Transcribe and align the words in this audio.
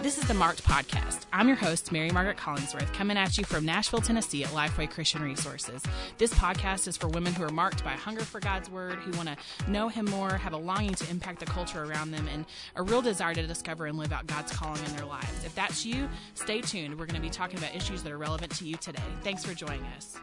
This 0.00 0.16
is 0.16 0.28
the 0.28 0.34
Marked 0.34 0.62
Podcast. 0.62 1.26
I'm 1.32 1.48
your 1.48 1.56
host, 1.56 1.90
Mary 1.90 2.10
Margaret 2.10 2.36
Collingsworth, 2.36 2.92
coming 2.94 3.16
at 3.16 3.36
you 3.36 3.42
from 3.42 3.64
Nashville, 3.64 4.00
Tennessee 4.00 4.44
at 4.44 4.50
Lifeway 4.50 4.88
Christian 4.88 5.22
Resources. 5.22 5.82
This 6.18 6.32
podcast 6.32 6.86
is 6.86 6.96
for 6.96 7.08
women 7.08 7.34
who 7.34 7.42
are 7.42 7.50
marked 7.50 7.82
by 7.82 7.94
a 7.94 7.96
hunger 7.96 8.20
for 8.20 8.38
God's 8.38 8.70
Word, 8.70 8.94
who 8.94 9.10
want 9.16 9.28
to 9.28 9.36
know 9.68 9.88
Him 9.88 10.04
more, 10.04 10.30
have 10.30 10.52
a 10.52 10.56
longing 10.56 10.94
to 10.94 11.10
impact 11.10 11.40
the 11.40 11.46
culture 11.46 11.82
around 11.82 12.12
them, 12.12 12.28
and 12.32 12.46
a 12.76 12.82
real 12.82 13.02
desire 13.02 13.34
to 13.34 13.44
discover 13.44 13.86
and 13.86 13.98
live 13.98 14.12
out 14.12 14.28
God's 14.28 14.52
calling 14.52 14.82
in 14.84 14.96
their 14.96 15.04
lives. 15.04 15.44
If 15.44 15.52
that's 15.56 15.84
you, 15.84 16.08
stay 16.34 16.60
tuned. 16.60 16.96
We're 16.96 17.06
going 17.06 17.20
to 17.20 17.20
be 17.20 17.28
talking 17.28 17.58
about 17.58 17.74
issues 17.74 18.04
that 18.04 18.12
are 18.12 18.18
relevant 18.18 18.54
to 18.58 18.64
you 18.64 18.76
today. 18.76 19.02
Thanks 19.22 19.44
for 19.44 19.52
joining 19.52 19.84
us. 19.96 20.16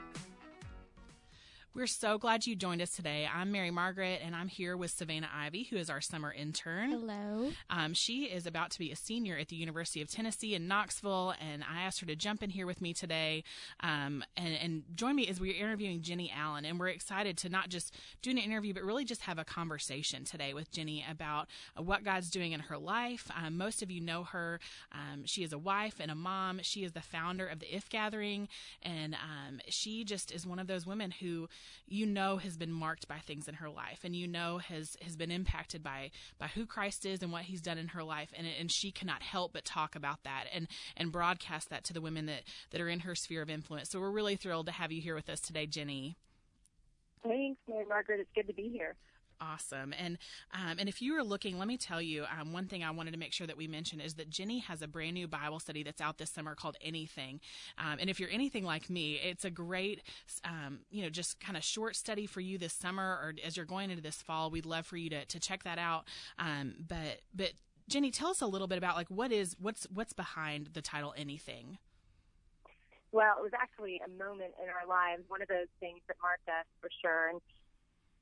We're 1.76 1.88
so 1.88 2.18
glad 2.18 2.48
you 2.48 2.56
joined 2.56 2.82
us 2.82 2.92
today. 2.92 3.28
I'm 3.32 3.52
Mary 3.52 3.70
Margaret, 3.70 4.22
and 4.24 4.34
I'm 4.34 4.48
here 4.48 4.78
with 4.78 4.92
Savannah 4.92 5.28
Ivy, 5.36 5.64
who 5.64 5.76
is 5.76 5.90
our 5.90 6.00
summer 6.00 6.32
intern. 6.32 6.92
Hello. 6.92 7.52
Um, 7.70 7.94
she 7.94 8.24
is 8.24 8.48
about 8.48 8.72
to 8.72 8.80
be 8.80 8.94
a 8.94 8.96
senior 8.96 9.38
at 9.38 9.50
the 9.50 9.58
University 9.58 10.02
of 10.02 10.10
Tennessee 10.10 10.56
in 10.56 10.70
Knoxville, 10.70 11.34
and 11.38 11.66
I 11.70 11.82
asked 11.82 12.00
her 12.00 12.06
to 12.06 12.16
jump 12.16 12.42
in 12.42 12.50
here 12.50 12.66
with 12.66 12.80
me 12.80 12.94
today 12.94 13.44
um, 13.82 14.24
and, 14.38 14.54
and, 14.54 14.84
join 14.96 15.18
me 15.18 15.28
as 15.28 15.42
we're 15.42 15.54
interviewing 15.54 16.02
Jennie 16.02 16.32
Allen. 16.34 16.64
And 16.64 16.80
we're 16.80 16.88
excited 16.88 17.36
to 17.40 17.50
not 17.50 17.68
just 17.68 17.94
do 18.22 18.32
an 18.32 18.38
interview, 18.38 18.74
but 18.74 18.84
really 18.84 19.04
just 19.04 19.24
have 19.24 19.38
a 19.38 19.44
conversation 19.44 20.24
today 20.24 20.54
with 20.54 20.72
Jennie 20.72 21.06
about 21.12 21.50
what 21.76 22.06
God's 22.06 22.30
doing 22.30 22.54
in 22.54 22.62
her 22.62 22.78
life. 22.78 23.30
Um, 23.36 23.58
most 23.58 23.84
of 23.84 23.92
you 23.92 24.00
know 24.00 24.24
her. 24.24 24.62
Um, 24.94 25.26
she 25.26 25.44
is 25.44 25.52
a 25.52 25.58
wife 25.58 25.96
and 26.00 26.10
a 26.10 26.16
mom. 26.16 26.62
She 26.62 26.86
is 26.86 26.94
the 26.94 27.02
founder 27.02 27.46
of 27.46 27.60
the 27.60 27.76
If 27.76 27.90
Gathering, 27.90 28.48
and 28.82 29.16
um, 29.16 29.60
she 29.68 30.06
just 30.06 30.32
is 30.32 30.48
one 30.48 30.60
of 30.60 30.68
those 30.68 30.86
women 30.88 31.12
who 31.12 31.50
you 31.88 32.06
know 32.06 32.38
has 32.38 32.58
been 32.58 32.72
marked 32.72 33.08
by 33.08 33.18
things 33.20 33.48
in 33.48 33.56
her 33.56 33.70
life 33.70 34.00
and 34.04 34.16
you 34.16 34.28
know 34.28 34.58
has 34.58 34.96
has 35.02 35.16
been 35.16 35.32
impacted 35.32 35.84
by 35.84 36.12
by 36.40 36.48
who 36.48 36.66
Christ 36.66 37.06
is 37.06 37.22
and 37.22 37.32
what 37.32 37.44
he's 37.44 37.62
done 37.62 37.78
in 37.78 37.90
her 37.90 38.04
life 38.04 38.30
and 38.36 38.48
and 38.60 38.72
she 38.72 38.92
cannot 38.92 39.22
help 39.22 39.54
but 39.54 39.66
talk 39.66 39.96
about 39.96 40.24
that 40.24 40.46
and 40.54 40.68
and 40.98 41.12
broadcast 41.12 41.70
that 41.70 41.84
to 41.86 41.94
the 41.94 42.02
women 42.02 42.26
that 42.26 42.44
that 42.72 42.82
are 42.82 42.90
in 42.90 43.02
her 43.02 43.16
sphere 43.16 43.42
of 43.42 43.50
influence. 43.50 43.90
So 43.90 44.00
we're 44.00 44.12
really 44.12 44.36
thrilled 44.36 44.66
to 44.68 44.72
have 44.72 44.92
you 44.92 45.02
here 45.02 45.16
with 45.16 45.30
us 45.30 45.40
today, 45.40 45.66
Jennie. 45.66 46.18
Thanks, 47.24 47.60
Mary 47.68 47.86
Margaret. 47.88 48.20
It's 48.20 48.30
good 48.36 48.48
to 48.48 48.54
be 48.54 48.70
here. 48.70 48.96
Awesome. 49.54 49.94
And 49.98 50.18
um, 50.54 50.78
and 50.80 50.90
if 50.90 51.02
you 51.02 51.16
are 51.18 51.24
looking, 51.24 51.58
let 51.60 51.68
me 51.68 51.78
tell 51.78 52.02
you 52.02 52.26
um, 52.40 52.54
one 52.54 52.68
thing 52.68 52.84
I 52.84 52.92
wanted 52.92 53.12
to 53.12 53.20
make 53.20 53.34
sure 53.34 53.46
that 53.48 53.58
we 53.58 53.68
mention 53.68 54.00
is 54.00 54.16
that 54.16 54.30
Jennie 54.30 54.60
has 54.60 54.82
a 54.82 54.88
brand 54.88 55.14
new 55.14 55.28
Bible 55.28 55.60
study 55.60 55.84
that's 55.84 56.02
out 56.02 56.18
this 56.18 56.30
summer 56.30 56.56
called 56.56 56.78
Anything. 56.82 57.40
Um, 57.78 57.98
and 58.00 58.10
if 58.10 58.20
you're 58.20 58.30
anything 58.30 58.64
like 58.64 58.90
me, 58.90 59.20
it's 59.24 59.46
a 59.46 59.50
great, 59.50 60.02
um, 60.44 60.80
you 60.90 61.04
know, 61.04 61.10
just 61.10 61.40
kind 61.40 61.58
of 61.58 61.64
short 61.64 61.96
study 61.96 62.26
for 62.26 62.42
you 62.42 62.58
this 62.58 62.74
summer 62.74 63.04
or 63.04 63.34
as 63.46 63.56
you're 63.56 63.66
going 63.66 63.90
into 63.92 64.02
this 64.02 64.22
fall. 64.22 64.50
We'd 64.50 64.66
love 64.66 64.86
for 64.86 64.98
you 64.98 65.10
to, 65.12 65.26
to 65.26 65.40
check 65.40 65.64
that 65.64 65.78
out. 65.78 66.06
Um, 66.40 66.76
but 66.88 67.22
but 67.34 67.52
Jenny, 67.88 68.10
tell 68.10 68.30
us 68.30 68.42
a 68.42 68.48
little 68.48 68.68
bit 68.68 68.78
about 68.78 68.96
like 68.96 69.10
what 69.10 69.32
is 69.32 69.56
what's 69.60 69.86
what's 69.94 70.14
behind 70.14 70.70
the 70.74 70.82
title 70.82 71.14
Anything. 71.16 71.78
Well, 73.12 73.36
it 73.40 73.44
was 73.44 73.54
actually 73.54 74.02
a 74.06 74.10
moment 74.10 74.54
in 74.62 74.68
our 74.68 74.88
lives, 74.90 75.24
one 75.30 75.42
of 75.42 75.48
those 75.48 75.72
things 75.80 76.02
that 76.08 76.18
marked 76.22 76.50
us 76.50 76.66
for 76.82 76.90
sure. 77.02 77.30
And 77.30 77.40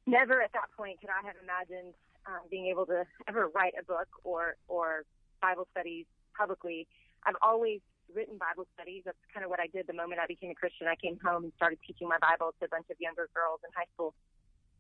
never 0.05 0.41
at 0.41 0.51
that 0.53 0.69
point 0.75 0.99
could 1.01 1.09
I 1.09 1.25
have 1.25 1.35
imagined 1.41 1.93
um, 2.25 2.47
being 2.49 2.67
able 2.67 2.85
to 2.87 3.05
ever 3.27 3.49
write 3.53 3.73
a 3.79 3.83
book 3.83 4.07
or 4.23 4.55
or 4.67 5.03
Bible 5.41 5.67
studies 5.71 6.05
publicly. 6.37 6.87
I've 7.25 7.39
always 7.41 7.79
written 8.13 8.37
Bible 8.37 8.67
studies. 8.75 9.03
That's 9.05 9.17
kind 9.33 9.43
of 9.43 9.49
what 9.49 9.59
I 9.59 9.67
did 9.67 9.87
the 9.87 9.93
moment 9.93 10.19
I 10.21 10.27
became 10.27 10.51
a 10.51 10.55
Christian. 10.55 10.87
I 10.87 10.95
came 10.95 11.19
home 11.23 11.43
and 11.43 11.53
started 11.55 11.79
teaching 11.85 12.07
my 12.07 12.17
Bible 12.19 12.53
to 12.59 12.65
a 12.65 12.69
bunch 12.69 12.87
of 12.91 12.97
younger 12.99 13.29
girls 13.33 13.59
in 13.63 13.71
high 13.75 13.87
school. 13.93 14.13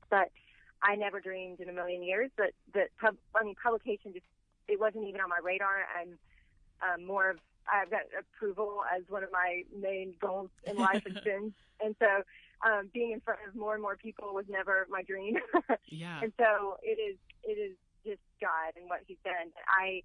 But 0.09 0.29
I 0.81 0.95
never 0.95 1.19
dreamed 1.19 1.59
in 1.59 1.69
a 1.69 1.73
million 1.73 2.03
years 2.03 2.29
that 2.37 2.51
that 2.73 2.89
pub, 2.99 3.15
I 3.35 3.43
mean 3.43 3.55
publication 3.61 4.13
just 4.13 4.25
it 4.67 4.79
wasn't 4.79 5.07
even 5.07 5.21
on 5.21 5.29
my 5.29 5.39
radar. 5.43 5.87
I'm 5.99 6.17
um, 6.83 7.05
more 7.05 7.29
of 7.31 7.37
I've 7.71 7.89
got 7.89 8.01
approval 8.19 8.83
as 8.93 9.03
one 9.07 9.23
of 9.23 9.31
my 9.31 9.63
main 9.75 10.15
goals 10.19 10.49
in 10.65 10.75
life 10.77 11.03
has 11.07 11.23
been, 11.23 11.53
and 11.81 11.95
so 11.99 12.23
um, 12.65 12.89
being 12.93 13.11
in 13.11 13.19
front 13.21 13.39
of 13.47 13.55
more 13.55 13.73
and 13.73 13.81
more 13.81 13.95
people 13.95 14.33
was 14.33 14.45
never 14.49 14.87
my 14.89 15.03
dream. 15.03 15.35
yeah. 15.87 16.19
And 16.21 16.31
so 16.37 16.77
it 16.81 16.97
is, 16.99 17.17
it 17.43 17.59
is 17.59 17.75
just 18.05 18.21
God 18.41 18.73
and 18.75 18.89
what 18.89 19.01
He's 19.07 19.17
done. 19.23 19.51
I, 19.67 20.01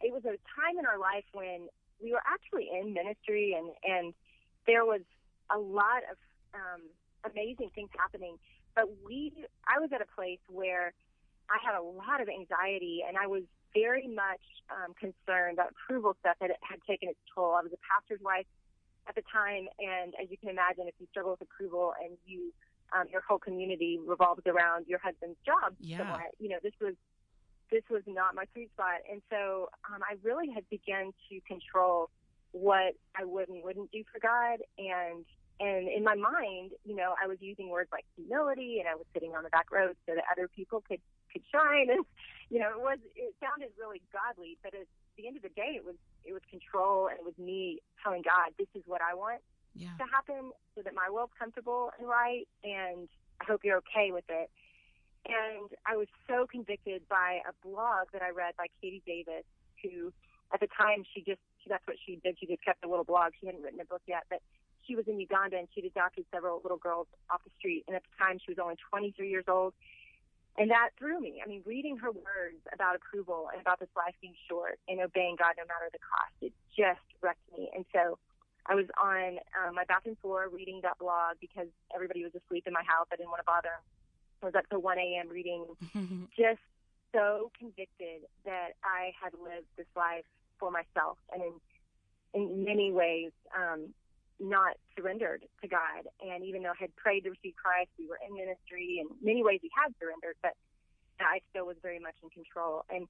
it 0.00 0.12
was 0.12 0.24
a 0.24 0.36
time 0.52 0.78
in 0.78 0.86
our 0.86 0.98
life 0.98 1.24
when 1.32 1.68
we 2.02 2.12
were 2.12 2.22
actually 2.26 2.68
in 2.72 2.92
ministry 2.92 3.56
and, 3.56 3.70
and 3.84 4.14
there 4.66 4.84
was 4.84 5.02
a 5.54 5.58
lot 5.58 6.02
of, 6.10 6.16
um, 6.54 6.82
amazing 7.24 7.70
things 7.74 7.90
happening. 7.96 8.36
But 8.74 8.88
we, 9.06 9.32
I 9.66 9.78
was 9.80 9.90
at 9.94 10.00
a 10.00 10.10
place 10.16 10.40
where 10.48 10.92
I 11.48 11.58
had 11.64 11.78
a 11.78 11.82
lot 11.82 12.20
of 12.20 12.28
anxiety 12.28 13.04
and 13.06 13.16
I 13.16 13.26
was 13.26 13.42
very 13.74 14.08
much 14.08 14.42
um, 14.68 14.94
concerned 14.94 15.58
that 15.58 15.72
approval 15.72 16.16
stuff 16.20 16.36
had, 16.40 16.52
had 16.60 16.80
taken 16.88 17.08
its 17.08 17.20
toll. 17.34 17.54
I 17.56 17.62
was 17.62 17.72
a 17.72 17.80
pastor's 17.84 18.20
wife 18.20 18.46
at 19.12 19.22
the 19.22 19.28
time. 19.30 19.68
And 19.78 20.14
as 20.20 20.30
you 20.30 20.36
can 20.36 20.48
imagine, 20.48 20.88
if 20.88 20.94
you 20.98 21.06
struggle 21.10 21.32
with 21.32 21.42
approval 21.42 21.92
and 22.02 22.16
you, 22.26 22.52
um, 22.96 23.04
your 23.10 23.20
whole 23.20 23.38
community 23.38 23.98
revolves 24.04 24.42
around 24.46 24.86
your 24.86 24.98
husband's 24.98 25.38
job, 25.44 25.74
yeah. 25.80 25.98
somewhat, 25.98 26.32
you 26.38 26.48
know, 26.48 26.58
this 26.62 26.72
was, 26.80 26.94
this 27.70 27.82
was 27.90 28.02
not 28.06 28.34
my 28.34 28.44
sweet 28.52 28.70
spot. 28.72 29.00
And 29.10 29.22
so, 29.30 29.68
um, 29.88 30.00
I 30.02 30.16
really 30.22 30.50
had 30.50 30.68
begun 30.68 31.12
to 31.28 31.40
control 31.46 32.10
what 32.52 32.94
I 33.16 33.24
would 33.24 33.48
and 33.48 33.62
wouldn't 33.62 33.92
do 33.92 34.04
for 34.12 34.20
God. 34.20 34.60
And, 34.76 35.24
and 35.60 35.88
in 35.88 36.04
my 36.04 36.14
mind, 36.14 36.72
you 36.84 36.96
know, 36.96 37.14
I 37.22 37.26
was 37.26 37.38
using 37.40 37.68
words 37.68 37.88
like 37.92 38.04
humility 38.16 38.78
and 38.80 38.88
I 38.88 38.94
was 38.94 39.06
sitting 39.14 39.34
on 39.34 39.42
the 39.42 39.50
back 39.50 39.72
row 39.72 39.88
so 40.06 40.14
that 40.14 40.24
other 40.30 40.48
people 40.48 40.82
could, 40.86 41.00
could 41.32 41.42
shine. 41.52 41.88
And, 41.96 42.04
you 42.50 42.60
know, 42.60 42.68
it 42.68 42.80
was, 42.84 42.98
it 43.16 43.32
sounded 43.40 43.72
really 43.80 44.02
godly, 44.12 44.58
but 44.62 44.74
at 44.74 44.84
the 45.16 45.26
end 45.26 45.38
of 45.38 45.42
the 45.42 45.48
day, 45.56 45.72
it 45.72 45.84
was, 45.86 45.96
it 46.24 46.32
was 46.32 46.42
control 46.50 47.08
and 47.08 47.18
it 47.18 47.24
was 47.24 47.36
me 47.38 47.80
telling 48.02 48.22
God, 48.22 48.52
this 48.58 48.68
is 48.74 48.82
what 48.86 49.00
I 49.00 49.14
want 49.14 49.40
yeah. 49.74 49.96
to 49.98 50.04
happen 50.04 50.52
so 50.74 50.82
that 50.82 50.94
my 50.94 51.08
world's 51.10 51.32
comfortable 51.38 51.90
and 51.98 52.08
right. 52.08 52.46
And 52.64 53.08
I 53.40 53.44
hope 53.44 53.62
you're 53.64 53.78
okay 53.88 54.12
with 54.12 54.24
it. 54.28 54.50
And 55.26 55.70
I 55.86 55.96
was 55.96 56.08
so 56.28 56.46
convicted 56.46 57.02
by 57.08 57.40
a 57.46 57.52
blog 57.66 58.08
that 58.12 58.22
I 58.22 58.30
read 58.30 58.54
by 58.58 58.66
Katie 58.80 59.02
Davis, 59.06 59.46
who 59.82 60.12
at 60.52 60.60
the 60.60 60.66
time 60.66 61.04
she 61.14 61.22
just, 61.22 61.40
that's 61.68 61.86
what 61.86 61.96
she 62.04 62.18
did. 62.22 62.36
She 62.40 62.46
just 62.46 62.64
kept 62.64 62.84
a 62.84 62.88
little 62.88 63.04
blog. 63.04 63.32
She 63.40 63.46
hadn't 63.46 63.62
written 63.62 63.80
a 63.80 63.84
book 63.84 64.02
yet, 64.06 64.24
but 64.28 64.42
she 64.82 64.96
was 64.96 65.06
in 65.06 65.20
Uganda 65.20 65.58
and 65.58 65.68
she'd 65.74 65.84
adopted 65.84 66.26
several 66.34 66.60
little 66.62 66.78
girls 66.78 67.06
off 67.30 67.40
the 67.44 67.50
street. 67.58 67.84
And 67.86 67.94
at 67.94 68.02
the 68.02 68.14
time 68.18 68.38
she 68.44 68.50
was 68.50 68.58
only 68.58 68.74
23 68.90 69.30
years 69.30 69.44
old. 69.46 69.74
And 70.58 70.70
that 70.70 70.90
threw 70.98 71.18
me. 71.18 71.40
I 71.44 71.48
mean, 71.48 71.62
reading 71.64 71.96
her 71.98 72.10
words 72.10 72.60
about 72.72 72.96
approval 72.96 73.48
and 73.52 73.60
about 73.60 73.80
this 73.80 73.88
life 73.96 74.14
being 74.20 74.34
short 74.48 74.78
and 74.86 75.00
obeying 75.00 75.36
God 75.38 75.54
no 75.56 75.64
matter 75.64 75.88
the 75.90 75.98
cost, 75.98 76.32
it 76.42 76.52
just 76.76 77.00
wrecked 77.22 77.40
me. 77.56 77.70
And 77.74 77.86
so 77.92 78.18
I 78.66 78.74
was 78.74 78.86
on 79.00 79.38
um, 79.56 79.74
my 79.74 79.84
bathroom 79.84 80.16
floor 80.20 80.48
reading 80.52 80.80
that 80.82 80.98
blog 80.98 81.36
because 81.40 81.68
everybody 81.94 82.22
was 82.22 82.32
asleep 82.34 82.64
in 82.66 82.72
my 82.72 82.84
house. 82.84 83.06
I 83.12 83.16
didn't 83.16 83.30
want 83.30 83.40
to 83.40 83.48
bother. 83.48 83.80
I 84.42 84.46
was 84.46 84.54
up 84.54 84.68
till 84.68 84.82
1 84.82 84.98
a.m. 84.98 85.28
reading, 85.28 85.64
just 86.36 86.60
so 87.14 87.50
convicted 87.58 88.28
that 88.44 88.76
I 88.84 89.12
had 89.20 89.32
lived 89.32 89.66
this 89.76 89.86
life 89.96 90.24
for 90.58 90.70
myself 90.70 91.18
and 91.32 91.42
in, 92.34 92.40
in 92.40 92.64
many 92.64 92.92
ways, 92.92 93.30
um, 93.56 93.94
not 94.40 94.76
surrendered 94.96 95.44
to 95.62 95.68
God. 95.68 96.08
And 96.20 96.44
even 96.44 96.62
though 96.62 96.70
I 96.70 96.80
had 96.80 96.94
prayed 96.96 97.24
to 97.24 97.30
receive 97.30 97.54
Christ, 97.56 97.90
we 97.98 98.06
were 98.06 98.18
in 98.26 98.34
ministry. 98.34 98.98
In 99.00 99.08
many 99.22 99.42
ways, 99.42 99.60
we 99.62 99.70
had 99.74 99.92
surrendered, 100.00 100.36
but 100.42 100.52
I 101.20 101.40
still 101.50 101.66
was 101.66 101.76
very 101.82 101.98
much 101.98 102.14
in 102.22 102.30
control. 102.30 102.84
And 102.90 103.06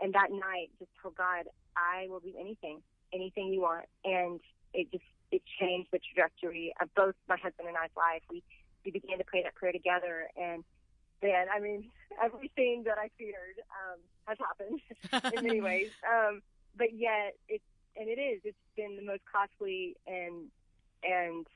and 0.00 0.14
that 0.14 0.32
night, 0.32 0.70
just 0.78 0.90
told 1.00 1.16
God, 1.16 1.46
I 1.76 2.08
will 2.08 2.20
do 2.20 2.32
anything, 2.38 2.80
anything 3.12 3.52
you 3.52 3.60
want. 3.60 3.86
And 4.04 4.40
it 4.72 4.90
just 4.90 5.04
it 5.30 5.42
changed 5.60 5.88
the 5.92 6.00
trajectory 6.00 6.74
of 6.80 6.88
both 6.94 7.14
my 7.28 7.36
husband 7.36 7.68
and 7.68 7.76
I's 7.76 7.94
life. 7.96 8.22
We 8.30 8.42
we 8.84 8.90
began 8.90 9.18
to 9.18 9.24
pray 9.24 9.42
that 9.42 9.54
prayer 9.54 9.72
together, 9.72 10.28
and 10.36 10.64
then 11.20 11.46
I 11.54 11.60
mean, 11.60 11.90
everything 12.22 12.84
that 12.84 12.98
I 12.98 13.08
feared 13.18 13.60
um, 13.70 14.00
has 14.26 14.38
happened 14.38 14.80
in 15.36 15.46
many 15.46 15.60
ways. 15.68 15.90
Um, 16.02 16.42
but 16.76 16.94
yet, 16.94 17.34
it's 17.48 17.64
and 17.96 18.08
it 18.08 18.20
is. 18.20 18.40
It's 18.44 18.56
been 18.76 18.96
the 18.96 19.04
most 19.04 19.22
costly 19.30 19.96
and 20.06 20.48
and 21.02 21.46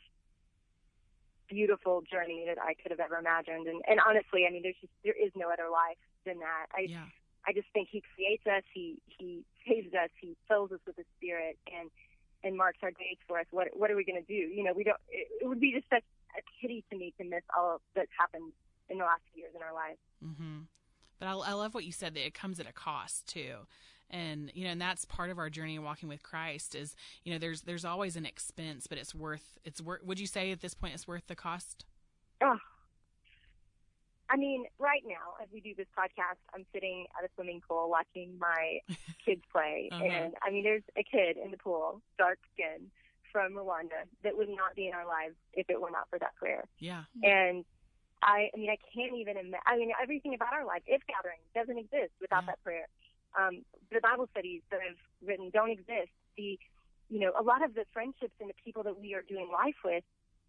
beautiful 1.49 2.03
journey 2.03 2.45
that 2.47 2.59
I 2.61 2.75
could 2.75 2.91
have 2.91 3.01
ever 3.01 3.17
imagined. 3.17 3.67
And, 3.67 3.83
and 3.89 4.01
honestly, 4.07 4.47
I 4.47 4.53
mean, 4.53 4.63
there's 4.63 4.79
just, 4.81 4.93
there 5.05 5.15
is 5.15 5.31
no 5.37 5.49
other 5.49 5.71
life 5.71 6.01
than 6.25 6.41
that. 6.41 6.67
I, 6.75 6.87
yeah. 6.89 7.07
I 7.47 7.53
just 7.53 7.69
think 7.73 7.89
he 7.91 8.03
creates 8.15 8.47
us, 8.47 8.63
he, 8.75 8.99
he 9.07 9.45
saves 9.67 9.95
us, 9.95 10.11
he 10.21 10.37
fills 10.49 10.73
us 10.73 10.81
with 10.87 10.97
his 10.97 11.07
spirit 11.17 11.59
and, 11.71 11.91
and 12.43 12.57
marks 12.57 12.79
our 12.83 12.91
days 12.91 13.19
for 13.29 13.39
us. 13.39 13.47
What, 13.51 13.69
what 13.75 13.91
are 13.91 13.97
we 13.97 14.05
going 14.05 14.21
to 14.21 14.27
do? 14.27 14.35
You 14.35 14.65
know, 14.65 14.73
we 14.75 14.83
don't, 14.83 14.99
it, 15.09 15.29
it 15.41 15.47
would 15.47 15.61
be 15.61 15.73
just 15.73 15.87
such 15.89 16.03
a 16.37 16.43
pity 16.61 16.85
to 16.91 16.99
me 16.99 17.15
to 17.19 17.25
miss 17.25 17.43
all 17.57 17.81
that's 17.95 18.11
happened 18.19 18.53
in 18.89 18.99
the 18.99 19.05
last 19.05 19.23
few 19.33 19.43
years 19.43 19.55
in 19.55 19.63
our 19.63 19.75
lives. 19.75 19.99
Mm-hmm. 20.25 20.59
But 21.19 21.29
I, 21.29 21.33
I 21.33 21.53
love 21.53 21.75
what 21.75 21.85
you 21.85 21.93
said 21.93 22.15
that 22.15 22.27
it 22.27 22.35
comes 22.35 22.59
at 22.59 22.69
a 22.69 22.73
cost 22.73 23.27
too 23.27 23.67
and 24.11 24.51
you 24.55 24.65
know 24.65 24.71
and 24.71 24.81
that's 24.81 25.05
part 25.05 25.31
of 25.31 25.39
our 25.39 25.51
journey 25.51 25.75
in 25.75 25.83
walking 25.83 26.09
with 26.09 26.23
christ 26.23 26.75
is 26.75 26.95
you 27.25 27.33
know 27.33 27.39
there's 27.39 27.63
there's 27.63 27.85
always 27.85 28.17
an 28.17 28.25
expense 28.27 28.87
but 28.87 28.99
it's 28.99 29.15
worth 29.15 29.59
it's 29.65 29.81
worth 29.81 30.03
would 30.05 30.21
you 30.21 30.27
say 30.27 30.53
at 30.53 30.61
this 30.61 30.75
point 30.75 30.95
it's 30.95 31.09
worth 31.09 31.27
the 31.27 31.35
cost 31.35 31.85
oh 32.43 32.59
I 34.29 34.37
mean, 34.37 34.65
right 34.81 35.03
now, 35.07 35.39
as 35.41 35.47
we 35.53 35.61
do 35.61 35.73
this 35.77 35.87
podcast, 35.97 36.43
I'm 36.53 36.67
sitting 36.75 37.07
at 37.17 37.25
a 37.25 37.29
swimming 37.37 37.63
pool 37.67 37.89
watching 37.89 38.37
my 38.41 38.81
kids 39.25 39.43
play. 39.53 39.89
Uh-huh. 39.93 40.03
And 40.03 40.35
I 40.43 40.51
mean, 40.51 40.65
there's 40.65 40.83
a 40.99 41.05
kid 41.05 41.37
in 41.37 41.53
the 41.53 41.57
pool, 41.57 42.03
dark 42.19 42.41
skin, 42.53 42.91
from 43.31 43.53
Rwanda, 43.53 44.03
that 44.25 44.37
would 44.37 44.49
not 44.49 44.75
be 44.75 44.89
in 44.89 44.95
our 44.95 45.07
lives 45.07 45.35
if 45.53 45.71
it 45.71 45.81
were 45.81 45.91
not 45.91 46.09
for 46.11 46.19
that 46.19 46.35
prayer. 46.37 46.65
Yeah. 46.81 47.05
And 47.23 47.65
I, 48.23 48.49
I 48.53 48.57
mean, 48.59 48.71
I 48.71 48.79
can't 48.95 49.15
even 49.15 49.37
imagine. 49.37 49.61
I 49.67 49.77
mean, 49.77 49.93
everything 50.03 50.35
about 50.35 50.53
our 50.53 50.65
life, 50.65 50.83
if 50.87 51.03
gathering, 51.07 51.39
doesn't 51.55 51.79
exist 51.79 52.13
without 52.21 52.43
Yeah. 52.43 52.47
that 52.47 52.65
prayer. 52.65 52.87
Um, 53.39 53.65
the 53.93 54.01
Bible 54.01 54.27
studies 54.33 54.63
that 54.71 54.81
I've 54.81 54.99
written 55.27 55.51
don't 55.51 55.71
exist. 55.71 56.11
The, 56.37 56.59
you 57.09 57.21
know, 57.21 57.33
a 57.39 57.43
lot 57.43 57.63
of 57.63 57.75
the 57.75 57.85
friendships 57.93 58.35
and 58.41 58.49
the 58.49 58.55
people 58.65 58.83
that 58.85 58.99
we 58.99 59.15
are 59.15 59.23
doing 59.23 59.49
life 59.53 59.77
with 59.85 60.05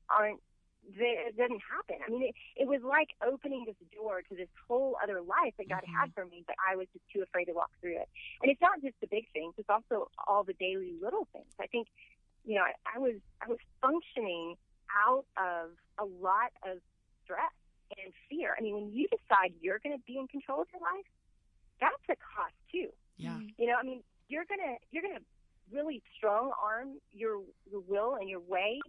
aren't. 0.10 0.40
They, 0.88 1.20
it 1.28 1.36
doesn't 1.36 1.60
happen. 1.68 2.00
I 2.00 2.10
mean, 2.10 2.24
it, 2.32 2.36
it 2.56 2.68
was 2.68 2.80
like 2.82 3.10
opening 3.20 3.66
this 3.68 3.76
door 3.92 4.22
to 4.22 4.36
this 4.36 4.48
whole 4.70 4.96
other 5.04 5.20
life 5.20 5.52
that 5.58 5.68
God 5.68 5.84
Mhm. 5.84 6.00
had 6.00 6.14
for 6.14 6.26
me, 6.26 6.46
but 6.48 6.56
I 6.66 6.78
was 6.78 6.88
just 6.94 7.04
too 7.12 7.22
afraid 7.22 7.46
to 7.46 7.52
walk 7.54 7.72
through 7.82 7.98
it. 8.00 8.08
And 8.42 8.50
it's 8.50 8.62
not 8.62 8.80
just 8.82 8.96
the 9.02 9.08
big 9.08 9.28
things; 9.34 9.54
it's 9.58 9.70
also 9.70 10.10
all 10.26 10.46
the 10.46 10.54
daily 10.54 10.94
little 11.02 11.26
things. 11.34 11.52
I 11.60 11.68
think, 11.68 11.90
you 12.46 12.56
know, 12.56 12.64
I, 12.64 12.74
I 12.96 13.00
was 13.00 13.16
I 13.42 13.50
was 13.50 13.58
functioning 13.82 14.56
out 15.06 15.26
of 15.36 15.72
a 15.98 16.06
lot 16.06 16.54
of 16.64 16.80
stress 17.26 17.52
and 18.02 18.14
fear. 18.30 18.56
I 18.58 18.62
mean, 18.62 18.76
when 18.76 18.94
you 18.94 19.10
decide 19.10 19.54
you're 19.60 19.80
going 19.80 19.98
to 19.98 20.04
be 20.06 20.18
in 20.18 20.28
control 20.30 20.62
of 20.62 20.68
your 20.72 20.82
life, 20.82 21.06
that's 21.80 22.06
a 22.10 22.16
cost 22.16 22.56
too. 22.72 22.90
Yeah. 23.18 23.40
You 23.58 23.68
know, 23.68 23.76
I 23.80 23.84
mean, 23.84 24.04
you're 24.30 24.46
gonna 24.46 24.78
you're 24.92 25.04
gonna 25.04 25.24
really 25.72 26.02
strong 26.16 26.52
arm 26.62 27.00
your 27.12 27.42
your 27.70 27.82
will 27.88 28.16
and 28.16 28.30
your 28.30 28.40
way 28.40 28.80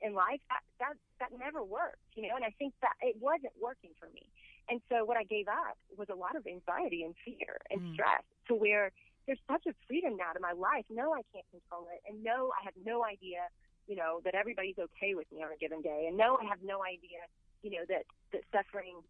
in 0.00 0.14
life. 0.14 0.40
That 0.48 0.62
that 0.78 0.94
that 1.20 1.30
never 1.38 1.62
worked. 1.64 2.02
You 2.14 2.28
know, 2.28 2.36
and 2.36 2.44
I 2.44 2.50
think 2.58 2.74
that 2.82 2.94
it 3.00 3.16
wasn't 3.20 3.52
working 3.60 3.90
for 3.98 4.08
me. 4.14 4.28
And 4.68 4.80
so 4.88 5.04
what 5.04 5.16
I 5.16 5.24
gave 5.24 5.48
up 5.48 5.78
was 5.96 6.08
a 6.10 6.14
lot 6.14 6.36
of 6.36 6.46
anxiety 6.46 7.02
and 7.02 7.14
fear 7.24 7.56
and 7.70 7.80
Mm. 7.80 7.92
stress 7.94 8.22
to 8.48 8.54
where 8.54 8.92
there's 9.26 9.40
such 9.48 9.64
a 9.66 9.72
freedom 9.86 10.16
now 10.16 10.32
to 10.32 10.40
my 10.40 10.52
life. 10.52 10.84
No, 10.90 11.12
I 11.14 11.22
can't 11.32 11.48
control 11.50 11.88
it, 11.92 12.00
and 12.08 12.22
no, 12.22 12.52
I 12.58 12.64
have 12.64 12.74
no 12.84 13.04
idea. 13.04 13.48
You 13.86 13.96
know 13.96 14.20
that 14.24 14.34
everybody's 14.34 14.78
okay 14.78 15.14
with 15.14 15.30
me 15.32 15.42
on 15.42 15.50
a 15.52 15.56
given 15.56 15.80
day, 15.80 16.06
and 16.08 16.16
no, 16.16 16.36
I 16.36 16.44
have 16.44 16.62
no 16.62 16.84
idea. 16.84 17.24
You 17.62 17.70
know 17.70 17.84
that 17.88 18.04
that 18.32 18.42
suffering 18.52 19.00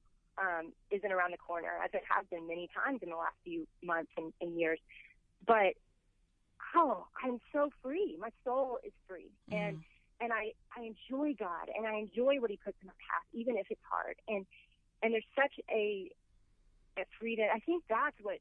um, 0.41 0.73
isn't 0.91 1.11
around 1.11 1.33
the 1.33 1.39
corner, 1.39 1.71
as 1.85 1.91
it 1.93 2.03
has 2.09 2.25
been 2.31 2.47
many 2.47 2.69
times 2.75 3.01
in 3.03 3.11
the 3.11 3.17
last 3.17 3.37
few 3.45 3.67
months 3.83 4.11
and, 4.17 4.33
and 4.41 4.59
years. 4.59 4.79
But 5.47 5.75
oh, 6.75 7.07
I'm 7.23 7.41
so 7.53 7.71
free. 7.83 8.17
My 8.21 8.31
soul 8.45 8.79
is 8.85 8.93
free, 9.09 9.31
and 9.51 9.79
and 10.21 10.33
I 10.33 10.53
I 10.77 10.91
enjoy 10.95 11.35
God, 11.39 11.69
and 11.75 11.87
I 11.87 11.99
enjoy 11.99 12.41
what 12.41 12.51
He 12.51 12.59
puts 12.59 12.77
in 12.81 12.87
my 12.87 12.99
path, 13.11 13.27
even 13.33 13.57
if 13.57 13.67
it's 13.71 13.83
hard. 13.91 14.17
And 14.29 14.47
and 15.03 15.13
there's 15.13 15.29
such 15.35 15.55
a 15.71 16.11
a 16.99 17.05
freedom. 17.21 17.47
I 17.53 17.61
think 17.61 17.85
that's 17.89 18.17
what 18.23 18.39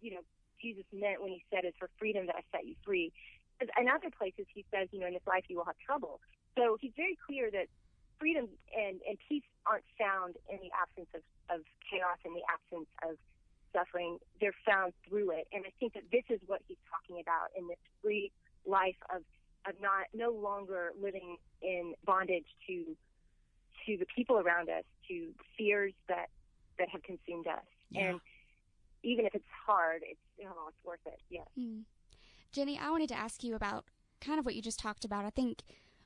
you 0.00 0.12
know 0.12 0.20
Jesus 0.60 0.84
meant 0.92 1.22
when 1.22 1.30
He 1.30 1.44
said, 1.50 1.64
"It's 1.64 1.76
for 1.78 1.90
freedom 1.98 2.26
that 2.26 2.36
I 2.36 2.42
set 2.52 2.66
you 2.66 2.74
free." 2.84 3.12
In 3.60 3.88
other 3.88 4.10
places, 4.16 4.46
He 4.54 4.64
says, 4.70 4.88
"You 4.92 5.00
know, 5.00 5.06
in 5.06 5.14
this 5.14 5.26
life 5.26 5.44
you 5.48 5.56
will 5.56 5.66
have 5.66 5.78
trouble." 5.84 6.20
So 6.56 6.76
He's 6.80 6.92
very 6.96 7.16
clear 7.26 7.50
that 7.50 7.68
freedom 8.18 8.48
and, 8.76 9.00
and 9.08 9.18
peace 9.28 9.46
aren't 9.66 9.84
found 9.98 10.36
in 10.50 10.58
the 10.58 10.70
absence 10.74 11.08
of, 11.14 11.22
of 11.54 11.64
chaos, 11.90 12.18
in 12.24 12.34
the 12.34 12.44
absence 12.48 12.88
of 13.02 13.16
suffering. 13.72 14.18
They're 14.40 14.56
found 14.66 14.92
through 15.08 15.30
it. 15.32 15.46
And 15.52 15.64
I 15.66 15.72
think 15.78 15.94
that 15.94 16.04
this 16.10 16.24
is 16.28 16.40
what 16.46 16.60
he's 16.66 16.80
talking 16.90 17.20
about 17.20 17.50
in 17.56 17.68
this 17.68 17.78
free 18.02 18.32
life 18.66 18.98
of, 19.14 19.22
of 19.66 19.74
not 19.80 20.06
no 20.14 20.30
longer 20.30 20.92
living 21.00 21.36
in 21.62 21.94
bondage 22.04 22.46
to 22.66 22.96
to 23.86 23.96
the 23.96 24.06
people 24.14 24.38
around 24.38 24.68
us, 24.68 24.84
to 25.08 25.28
fears 25.56 25.92
that 26.08 26.26
that 26.78 26.88
have 26.88 27.02
consumed 27.02 27.46
us. 27.46 27.64
Yeah. 27.90 28.10
And 28.10 28.20
even 29.02 29.24
if 29.24 29.34
it's 29.34 29.48
hard, 29.66 30.02
it's 30.02 30.20
oh, 30.44 30.68
it's 30.68 30.84
worth 30.84 31.00
it. 31.06 31.20
Yes. 31.30 31.46
Hmm. 31.56 31.80
Jennie, 32.52 32.78
I 32.78 32.90
wanted 32.90 33.08
to 33.10 33.18
ask 33.18 33.42
you 33.42 33.54
about 33.54 33.84
kind 34.20 34.38
of 34.38 34.44
what 34.44 34.54
you 34.54 34.62
just 34.62 34.78
talked 34.78 35.04
about. 35.04 35.24
I 35.24 35.30
think 35.30 35.62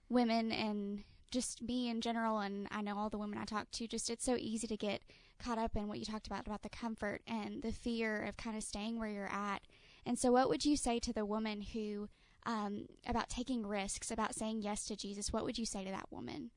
women 0.09 0.53
and 0.53 1.05
just 1.33 1.63
me 1.63 1.89
in 1.89 2.01
general, 2.01 2.39
and 2.39 2.69
I 2.71 2.83
know 2.83 2.97
all 2.97 3.11
the 3.11 3.19
women 3.19 3.39
I 3.39 3.45
talk 3.45 3.71
to, 3.73 3.89
just 3.89 4.11
it's 4.11 4.25
so 4.25 4.37
easy 4.39 4.67
to 4.69 4.77
get 4.77 5.03
caught 5.39 5.59
up 5.59 5.75
in 5.75 5.89
what 5.89 5.99
you 5.99 6.05
talked 6.05 6.27
about 6.27 6.47
about 6.47 6.63
the 6.63 6.69
comfort 6.69 7.23
and 7.27 7.63
the 7.63 7.73
fear 7.73 8.23
of 8.23 8.37
kind 8.37 8.57
of 8.57 8.63
staying 8.63 8.99
where 8.99 9.09
you're 9.09 9.33
at. 9.33 9.63
And 10.07 10.19
so, 10.19 10.31
what 10.31 10.49
would 10.49 10.65
you 10.65 10.77
say 10.77 10.99
to 11.01 11.13
the 11.13 11.25
woman 11.25 11.63
who, 11.63 12.09
um, 12.45 12.87
about 13.07 13.29
taking 13.29 13.67
risks, 13.67 14.11
about 14.11 14.35
saying 14.35 14.63
yes 14.63 14.85
to 14.87 14.97
Jesus? 14.97 15.33
What 15.33 15.45
would 15.45 15.59
you 15.59 15.67
say 15.67 15.85
to 15.85 15.91
that 15.91 16.07
woman? 16.11 16.51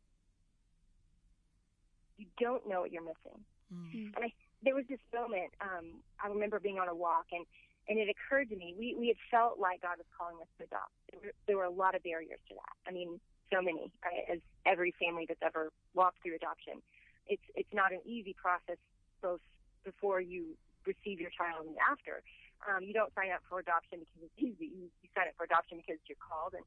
You 2.18 2.28
don't 2.40 2.68
know 2.68 2.82
what 2.82 2.92
you're 2.92 3.02
missing. 3.02 3.44
Mm. 3.74 4.16
And 4.16 4.26
I, 4.26 4.34
there 4.64 4.76
was 4.76 4.86
this 4.90 5.00
moment. 5.14 5.52
Um, 5.62 6.02
I 6.24 6.28
remember 6.28 6.60
being 6.60 6.80
on 6.80 6.88
a 6.88 6.96
walk, 6.96 7.26
and 7.32 7.46
and 7.88 8.00
it 8.00 8.10
occurred 8.10 8.50
to 8.50 8.56
me 8.56 8.76
we 8.78 8.96
we 8.98 9.08
had 9.08 9.18
felt 9.32 9.60
like 9.60 9.82
God 9.82 9.98
was 9.98 10.08
calling 10.18 10.38
us 10.42 10.48
to 10.58 10.66
adopt. 10.66 10.92
There 11.12 11.20
were, 11.22 11.34
there 11.48 11.58
were 11.58 11.64
a 11.64 11.70
lot 11.70 11.96
of 11.96 12.04
barriers 12.04 12.40
to 12.50 12.56
that. 12.56 12.90
I 12.90 12.92
mean, 12.92 13.20
so 13.52 13.62
many. 13.62 13.92
As 14.32 14.40
every 14.66 14.94
family 15.02 15.26
that's 15.28 15.42
ever 15.44 15.72
walked 15.94 16.22
through 16.22 16.36
adoption, 16.36 16.82
it's 17.28 17.44
it's 17.56 17.74
not 17.74 17.92
an 17.92 18.02
easy 18.06 18.36
process, 18.38 18.78
both 19.22 19.42
before 19.84 20.22
you 20.22 20.58
receive 20.86 21.20
your 21.20 21.32
child 21.34 21.66
and 21.66 21.76
after. 21.90 22.22
Um, 22.66 22.82
you 22.84 22.94
don't 22.94 23.14
sign 23.14 23.30
up 23.32 23.42
for 23.50 23.60
adoption 23.60 24.00
because 24.02 24.22
it's 24.26 24.40
easy. 24.40 24.72
You, 24.74 24.86
you 25.04 25.10
sign 25.14 25.28
up 25.30 25.36
for 25.38 25.46
adoption 25.46 25.78
because 25.78 26.00
you're 26.08 26.22
called 26.22 26.54
and 26.54 26.66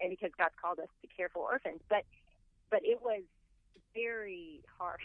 and 0.00 0.10
because 0.10 0.30
God's 0.38 0.54
called 0.60 0.78
us 0.78 0.90
to 1.02 1.06
care 1.08 1.28
for 1.32 1.48
orphans. 1.48 1.80
But 1.88 2.04
but 2.70 2.80
it 2.84 3.00
was 3.00 3.22
very 3.94 4.60
hard. 4.78 5.00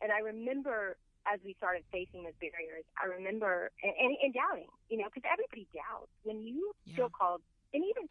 And 0.00 0.12
I 0.12 0.20
remember 0.20 0.96
as 1.28 1.38
we 1.44 1.52
started 1.60 1.84
facing 1.92 2.24
those 2.24 2.36
barriers, 2.40 2.84
I 2.96 3.06
remember 3.06 3.70
and, 3.84 3.92
and, 3.92 4.16
and 4.22 4.32
doubting, 4.32 4.72
you 4.88 4.96
know, 4.96 5.04
because 5.12 5.26
everybody 5.28 5.68
doubts 5.74 6.10
when 6.24 6.40
you 6.40 6.72
Yeah. 6.86 6.96
feel 6.96 7.10
called, 7.12 7.42
and 7.74 7.84
even, 7.84 8.08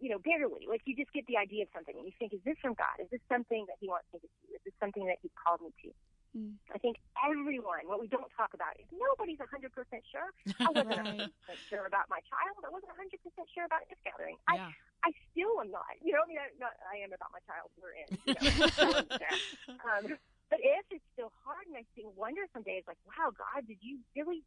you 0.00 0.08
know, 0.08 0.18
barely, 0.18 0.64
like 0.64 0.80
you 0.88 0.96
just 0.96 1.12
get 1.12 1.28
the 1.28 1.36
idea 1.36 1.68
of 1.68 1.70
something 1.76 1.94
and 1.94 2.08
you 2.08 2.12
think, 2.18 2.32
is 2.32 2.40
this 2.44 2.56
from 2.60 2.74
God? 2.74 2.96
Is 2.98 3.08
this 3.12 3.20
something 3.28 3.68
that 3.68 3.76
He 3.78 3.86
wants 3.86 4.08
me 4.12 4.20
to 4.24 4.28
do? 4.28 4.56
Is 4.56 4.62
this 4.64 4.76
something 4.80 5.04
that 5.06 5.20
He's 5.20 5.32
called 5.36 5.60
me 5.60 5.70
to? 5.84 5.88
Mm. 6.30 6.54
I 6.70 6.78
think 6.78 6.96
everyone, 7.18 7.90
what 7.90 7.98
we 7.98 8.06
don't 8.06 8.30
talk 8.38 8.54
about 8.54 8.78
is 8.78 8.86
nobody's 8.94 9.42
100% 9.42 9.68
sure. 10.08 10.30
I 10.62 10.70
wasn't 10.70 10.96
Right. 11.10 11.28
100% 11.28 11.68
sure 11.68 11.84
about 11.84 12.06
my 12.08 12.22
child. 12.30 12.56
I 12.62 12.70
wasn't 12.70 12.94
100% 12.94 13.18
sure 13.50 13.66
about 13.66 13.82
this 13.90 13.98
gathering. 14.06 14.38
I, 14.46 14.56
yeah. 14.56 14.70
I 15.04 15.10
still 15.32 15.58
am 15.58 15.74
not. 15.74 15.98
You 16.00 16.14
know, 16.14 16.22
I 16.22 16.26
mean, 16.30 16.38
I, 16.38 16.48
not, 16.56 16.74
I 16.86 17.02
am 17.02 17.10
about 17.10 17.34
my 17.34 17.42
child. 17.50 17.68
We're 17.76 17.98
in. 17.98 18.08
You 18.24 18.38
know, 18.38 19.76
um, 19.90 20.04
but 20.50 20.58
if 20.62 20.84
it's 20.90 21.06
still 21.14 21.34
hard, 21.42 21.66
and 21.66 21.78
I 21.78 21.84
still 21.94 22.14
wonder 22.14 22.42
some 22.54 22.62
days, 22.62 22.86
like, 22.86 22.98
wow, 23.06 23.34
God, 23.34 23.66
did 23.66 23.78
you 23.80 23.98
really? 24.14 24.42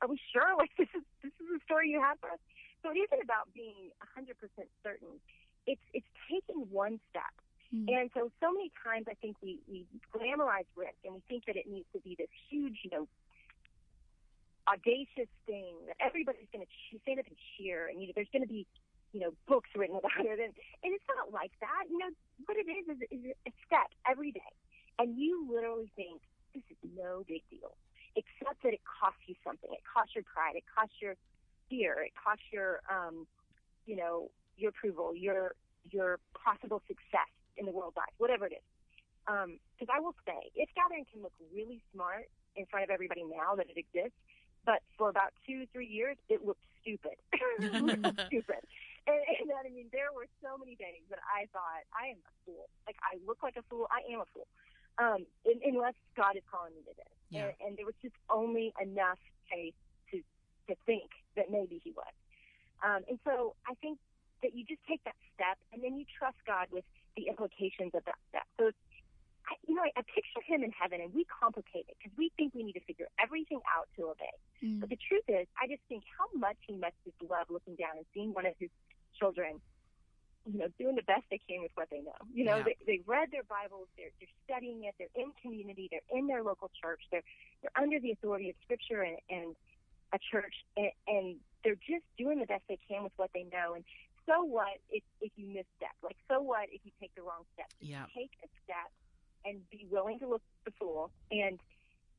Are 0.00 0.08
we 0.08 0.18
sure? 0.32 0.54
Like, 0.58 0.70
this 0.78 0.90
is 0.94 1.02
this 1.22 1.34
is 1.38 1.46
the 1.50 1.60
story 1.66 1.90
you 1.90 2.00
have 2.00 2.18
for 2.18 2.30
us. 2.30 2.42
So 2.82 2.90
it 2.90 2.98
isn't 2.98 3.22
about 3.22 3.46
being 3.54 3.94
100% 4.02 4.34
certain. 4.82 5.22
It's 5.66 5.82
it's 5.94 6.06
taking 6.26 6.66
one 6.70 6.98
step. 7.10 7.30
Hmm. 7.70 7.86
And 7.88 8.10
so, 8.12 8.28
so 8.42 8.52
many 8.52 8.70
times, 8.82 9.06
I 9.08 9.14
think 9.22 9.36
we 9.40 9.62
we 9.70 9.86
glamorize 10.10 10.68
risk, 10.76 10.98
and 11.06 11.14
we 11.14 11.22
think 11.30 11.46
that 11.46 11.56
it 11.56 11.70
needs 11.70 11.86
to 11.94 12.00
be 12.02 12.14
this 12.18 12.28
huge, 12.50 12.82
you 12.82 12.90
know, 12.90 13.06
audacious 14.68 15.30
thing 15.46 15.74
that 15.86 15.96
everybody's 16.02 16.50
going 16.52 16.66
to 16.66 16.70
stand 17.00 17.18
up 17.18 17.26
and 17.26 17.38
cheer, 17.54 17.86
and 17.86 18.02
you 18.02 18.10
know, 18.10 18.14
there's 18.14 18.30
going 18.34 18.42
to 18.42 18.50
be, 18.50 18.66
you 19.14 19.20
know, 19.20 19.32
books 19.48 19.70
written 19.78 19.96
about 19.96 20.20
it, 20.20 20.38
and 20.42 20.52
and 20.84 20.90
it's 20.90 21.08
not 21.08 21.32
like 21.32 21.54
that. 21.62 21.88
You 21.88 21.98
know, 21.98 22.10
what 22.44 22.58
it 22.60 22.68
is 22.68 22.84
is, 22.92 22.98
is 23.08 23.22
a 23.46 23.52
step 23.64 23.88
every 24.04 24.34
day, 24.34 24.52
and 24.98 25.16
you 25.16 25.46
literally 25.46 25.90
think 25.96 26.20
this 26.52 26.66
is 26.68 26.76
no 26.92 27.24
big 27.24 27.40
deal, 27.48 27.72
except 28.18 28.60
that 28.66 28.74
it 28.74 28.84
costs 28.84 29.22
you 29.24 29.34
something. 29.40 29.70
It 29.72 29.86
costs 29.88 30.12
your 30.18 30.24
pride. 30.28 30.60
It 30.60 30.68
costs 30.68 31.00
your 31.00 31.16
fear. 31.72 32.04
It 32.04 32.12
costs 32.12 32.44
your, 32.52 32.84
um, 32.92 33.26
you 33.88 33.96
know, 33.96 34.28
your 34.60 34.68
approval, 34.68 35.16
your 35.16 35.56
your 35.90 36.20
possible 36.36 36.82
success 36.86 37.32
in 37.56 37.64
the 37.64 37.72
world 37.72 37.94
life, 37.96 38.12
whatever 38.18 38.46
it 38.46 38.52
is. 38.52 38.66
Because 39.24 39.88
I 39.88 39.98
will 40.00 40.14
say, 40.26 40.52
if 40.54 40.68
gathering 40.76 41.06
can 41.10 41.22
look 41.22 41.32
really 41.54 41.80
smart 41.92 42.28
in 42.54 42.66
front 42.66 42.84
of 42.84 42.90
everybody 42.90 43.24
now 43.24 43.56
that 43.56 43.66
it 43.72 43.78
exists, 43.80 44.18
but 44.64 44.84
for 44.98 45.08
about 45.08 45.32
two, 45.46 45.66
three 45.72 45.88
years, 45.88 46.16
it 46.28 46.44
looked 46.44 46.62
stupid. 46.82 47.16
it 47.32 47.82
looked 47.82 48.20
stupid. 48.30 48.62
And, 49.06 49.18
and 49.18 49.50
I 49.50 49.66
mean, 49.70 49.90
there 49.90 50.14
were 50.14 50.26
so 50.38 50.54
many 50.58 50.76
days 50.76 51.02
that 51.10 51.18
I 51.26 51.50
thought, 51.50 51.82
I 51.90 52.14
am 52.14 52.18
a 52.22 52.32
fool. 52.46 52.70
Like, 52.86 52.96
I 53.02 53.18
look 53.26 53.42
like 53.42 53.56
a 53.58 53.64
fool. 53.66 53.90
I 53.90 54.06
am 54.12 54.22
a 54.22 54.28
fool. 54.30 54.46
Um, 54.98 55.26
unless 55.64 55.98
God 56.14 56.36
is 56.36 56.46
calling 56.46 56.74
me 56.74 56.82
to 56.86 56.94
this. 56.94 57.14
Yeah. 57.30 57.50
And, 57.50 57.54
and 57.66 57.70
there 57.74 57.86
was 57.86 57.98
just 58.02 58.14
only 58.30 58.70
enough 58.78 59.18
faith 59.50 59.74
to, 60.68 60.74
think 60.86 61.10
that 61.36 61.50
maybe 61.50 61.80
he 61.82 61.92
was. 61.92 62.14
Um, 62.82 63.02
and 63.08 63.18
so 63.24 63.54
I 63.66 63.74
think 63.80 63.98
that 64.42 64.54
you 64.54 64.64
just 64.64 64.82
take 64.88 65.02
that 65.04 65.14
step 65.34 65.58
and 65.72 65.82
then 65.82 65.96
you 65.98 66.04
trust 66.18 66.36
God 66.46 66.66
with 66.70 66.84
the 67.16 67.28
implications 67.28 67.94
of 67.94 68.04
that 68.04 68.18
step. 68.30 68.46
So, 68.58 68.70
I, 69.46 69.54
you 69.66 69.74
know, 69.74 69.82
I, 69.82 69.90
I 69.94 70.02
picture 70.02 70.42
him 70.42 70.62
in 70.62 70.72
heaven 70.74 71.00
and 71.00 71.14
we 71.14 71.26
complicate 71.26 71.86
it 71.86 71.94
because 71.98 72.14
we 72.18 72.32
think 72.36 72.54
we 72.54 72.62
need 72.62 72.74
to 72.74 72.84
figure 72.84 73.06
everything 73.22 73.60
out 73.70 73.86
to 73.96 74.10
obey. 74.10 74.34
Mm. 74.62 74.80
But 74.80 74.90
the 74.90 74.98
truth 74.98 75.26
is, 75.28 75.46
I 75.58 75.70
just 75.70 75.82
think 75.88 76.02
how 76.18 76.26
much 76.34 76.58
he 76.66 76.74
must 76.74 76.98
just 77.04 77.18
love 77.22 77.46
looking 77.50 77.76
down 77.76 77.98
and 77.98 78.06
seeing 78.14 78.34
one 78.34 78.46
of 78.46 78.54
his 78.58 78.70
children 79.18 79.60
you 80.46 80.58
know, 80.58 80.68
doing 80.78 80.96
the 80.96 81.06
best 81.06 81.22
they 81.30 81.38
can 81.38 81.62
with 81.62 81.70
what 81.74 81.88
they 81.90 82.00
know. 82.00 82.18
You 82.32 82.44
know, 82.44 82.56
Yeah. 82.58 82.64
they, 82.64 82.76
they've 82.86 83.06
read 83.06 83.30
their 83.30 83.44
Bibles, 83.44 83.86
they're, 83.96 84.10
they're 84.18 84.36
studying 84.44 84.84
it, 84.84 84.94
they're 84.98 85.14
in 85.14 85.32
community, 85.40 85.88
they're 85.90 86.06
in 86.10 86.26
their 86.26 86.42
local 86.42 86.70
church, 86.82 87.00
they're, 87.10 87.22
they're 87.62 87.74
under 87.76 88.00
the 88.00 88.10
authority 88.10 88.50
of 88.50 88.56
Scripture 88.64 89.02
and, 89.02 89.18
and 89.30 89.54
a 90.12 90.18
church, 90.18 90.54
and, 90.76 90.90
and 91.06 91.36
they're 91.64 91.74
just 91.74 92.04
doing 92.18 92.40
the 92.40 92.46
best 92.46 92.62
they 92.68 92.78
can 92.88 93.02
with 93.02 93.12
what 93.16 93.30
they 93.34 93.44
know. 93.44 93.74
And 93.74 93.84
so 94.26 94.44
what 94.44 94.78
if, 94.90 95.02
if 95.20 95.32
you 95.36 95.48
misstep? 95.48 95.96
Like, 96.02 96.16
so 96.30 96.40
what 96.40 96.68
if 96.70 96.80
you 96.84 96.92
take 97.00 97.14
the 97.14 97.22
wrong 97.22 97.44
step? 97.54 97.66
Just 97.80 97.90
Yeah. 97.90 98.04
Take 98.14 98.32
a 98.44 98.48
step 98.64 98.90
and 99.44 99.58
be 99.70 99.86
willing 99.90 100.18
to 100.20 100.28
look 100.28 100.42
the 100.64 100.72
fool 100.78 101.10
and 101.30 101.58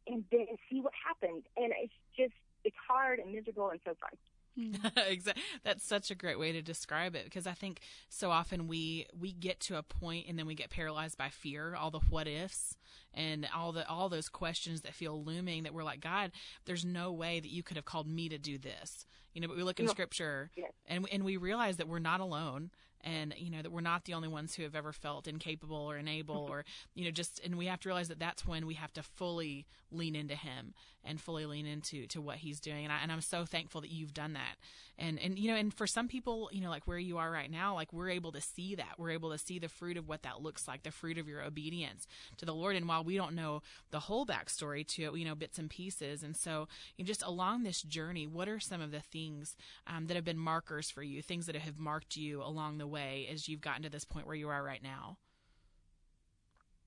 and 0.06 0.26
then 0.32 0.48
see 0.70 0.82
what 0.82 0.92
happens. 1.08 1.44
And 1.56 1.72
it's 1.82 1.94
just 2.18 2.34
it's 2.64 2.76
hard 2.88 3.20
and 3.20 3.32
miserable 3.32 3.70
and 3.70 3.80
so 3.86 3.96
fun. 4.00 4.12
exactly. 5.08 5.44
That's 5.64 5.84
such 5.84 6.12
a 6.12 6.16
great 6.16 6.38
way 6.40 6.52
to 6.52 6.62
describe 6.62 7.16
it 7.16 7.26
because 7.26 7.48
I 7.48 7.54
think 7.54 7.80
so 8.10 8.32
often 8.32 8.68
we 8.68 9.08
we 9.18 9.32
get 9.34 9.60
to 9.62 9.78
a 9.78 9.84
point 9.84 10.28
and 10.28 10.38
then 10.38 10.46
we 10.46 10.56
get 10.56 10.70
paralyzed 10.70 11.18
by 11.18 11.30
fear, 11.30 11.76
all 11.76 11.92
the 11.92 12.00
what 12.00 12.28
ifs 12.28 12.76
and 13.14 13.48
all 13.56 13.72
the 13.72 13.88
all 13.88 14.10
those 14.10 14.30
questions 14.30 14.82
that 14.82 14.94
feel 14.94 15.24
looming 15.24 15.64
that 15.64 15.74
we're 15.74 15.84
like, 15.84 16.02
God, 16.02 16.32
there's 16.66 16.86
no 16.86 17.12
way 17.12 17.40
that 17.40 17.50
you 17.52 17.64
could 17.64 17.78
have 17.78 17.86
called 17.86 18.08
me 18.08 18.30
to 18.30 18.38
do 18.38 18.58
this. 18.58 19.06
You 19.34 19.42
know, 19.42 19.48
but 19.48 19.58
we 19.58 19.64
look 19.64 19.80
in 19.80 19.86
No. 19.88 19.92
scripture 19.92 20.52
Yes. 20.56 20.72
and 20.86 21.08
and 21.12 21.24
we 21.24 21.38
realize 21.38 21.78
that 21.78 21.88
we're 21.88 22.00
not 22.00 22.20
alone 22.20 22.70
and 23.04 23.34
you 23.38 23.52
know 23.52 23.62
that 23.62 23.72
we're 23.72 23.82
not 23.82 24.06
the 24.06 24.14
only 24.14 24.28
ones 24.28 24.56
who 24.56 24.64
have 24.64 24.76
ever 24.76 24.92
felt 24.92 25.28
incapable 25.28 25.78
or 25.78 25.98
unable 25.98 26.48
or 26.50 26.66
you 26.96 27.06
know 27.06 27.12
just 27.12 27.40
and 27.44 27.58
we 27.58 27.66
have 27.66 27.80
to 27.80 27.90
realize 27.90 28.08
that 28.08 28.20
that's 28.20 28.46
when 28.48 28.66
we 28.66 28.74
have 28.76 28.94
to 28.94 29.04
fully 29.04 29.66
lean 29.92 30.16
into 30.16 30.36
him 30.36 30.74
and 31.06 31.20
fully 31.20 31.46
lean 31.46 31.66
into 31.66 32.08
to 32.08 32.22
what 32.22 32.38
he's 32.38 32.60
doing. 32.60 32.86
And, 32.86 32.94
I, 32.94 33.00
and 33.04 33.12
i'm 33.12 33.22
so 33.22 33.46
thankful 33.46 33.82
that 33.82 33.92
you've 33.92 34.14
done 34.14 34.34
that. 34.34 34.56
And 34.98 35.20
and 35.20 35.38
you 35.38 35.50
know 35.50 35.58
and 35.58 35.74
for 35.74 35.88
some 35.88 36.08
people 36.08 36.50
you 36.52 36.62
know 36.62 36.70
like 36.70 36.88
where 36.88 36.98
you 36.98 37.18
are 37.18 37.32
right 37.32 37.50
now 37.50 37.76
like 37.76 37.92
we're 37.92 38.10
able 38.10 38.32
to 38.32 38.42
see 38.42 38.76
that. 38.76 38.96
We're 38.98 39.12
able 39.12 39.32
to 39.32 39.38
see 39.38 39.60
the 39.60 39.70
fruit 39.70 39.98
of 39.98 40.08
what 40.08 40.24
that 40.24 40.42
looks 40.42 40.68
like 40.68 40.84
the 40.84 40.92
fruit 40.92 41.18
of 41.18 41.28
your 41.28 41.42
obedience 41.42 42.08
to 42.38 42.46
the 42.46 42.54
lord. 42.54 42.76
And 42.76 42.88
while 42.88 43.04
we 43.04 43.16
don't 43.16 43.36
know 43.36 43.62
the 43.92 44.02
whole 44.02 44.26
backstory 44.26 44.86
to 44.88 45.04
it 45.04 45.18
you 45.18 45.26
know 45.26 45.36
bits 45.36 45.60
and 45.60 45.70
pieces 45.70 46.24
and 46.24 46.36
so 46.36 46.68
you 46.98 47.04
know, 47.04 47.08
just 47.08 47.24
along 47.24 47.64
this 47.64 47.82
journey 47.82 48.28
what 48.28 48.48
are 48.48 48.60
some 48.60 48.82
of 48.82 48.92
the 48.92 49.00
things 49.00 49.56
um, 49.88 50.08
that 50.08 50.16
have 50.16 50.26
been 50.26 50.38
markers 50.38 50.90
for 50.90 51.04
you 51.04 51.22
things 51.22 51.46
that 51.46 51.56
have 51.56 51.78
marked 51.78 52.16
you 52.16 52.42
along 52.42 52.78
the 52.78 52.88
way 52.94 53.28
as 53.34 53.50
you've 53.50 53.60
gotten 53.62 53.84
to 53.84 53.90
this 53.90 54.06
point 54.06 54.26
where 54.28 54.36
you 54.38 54.48
are 54.48 54.64
right 54.64 54.82
now 54.82 55.18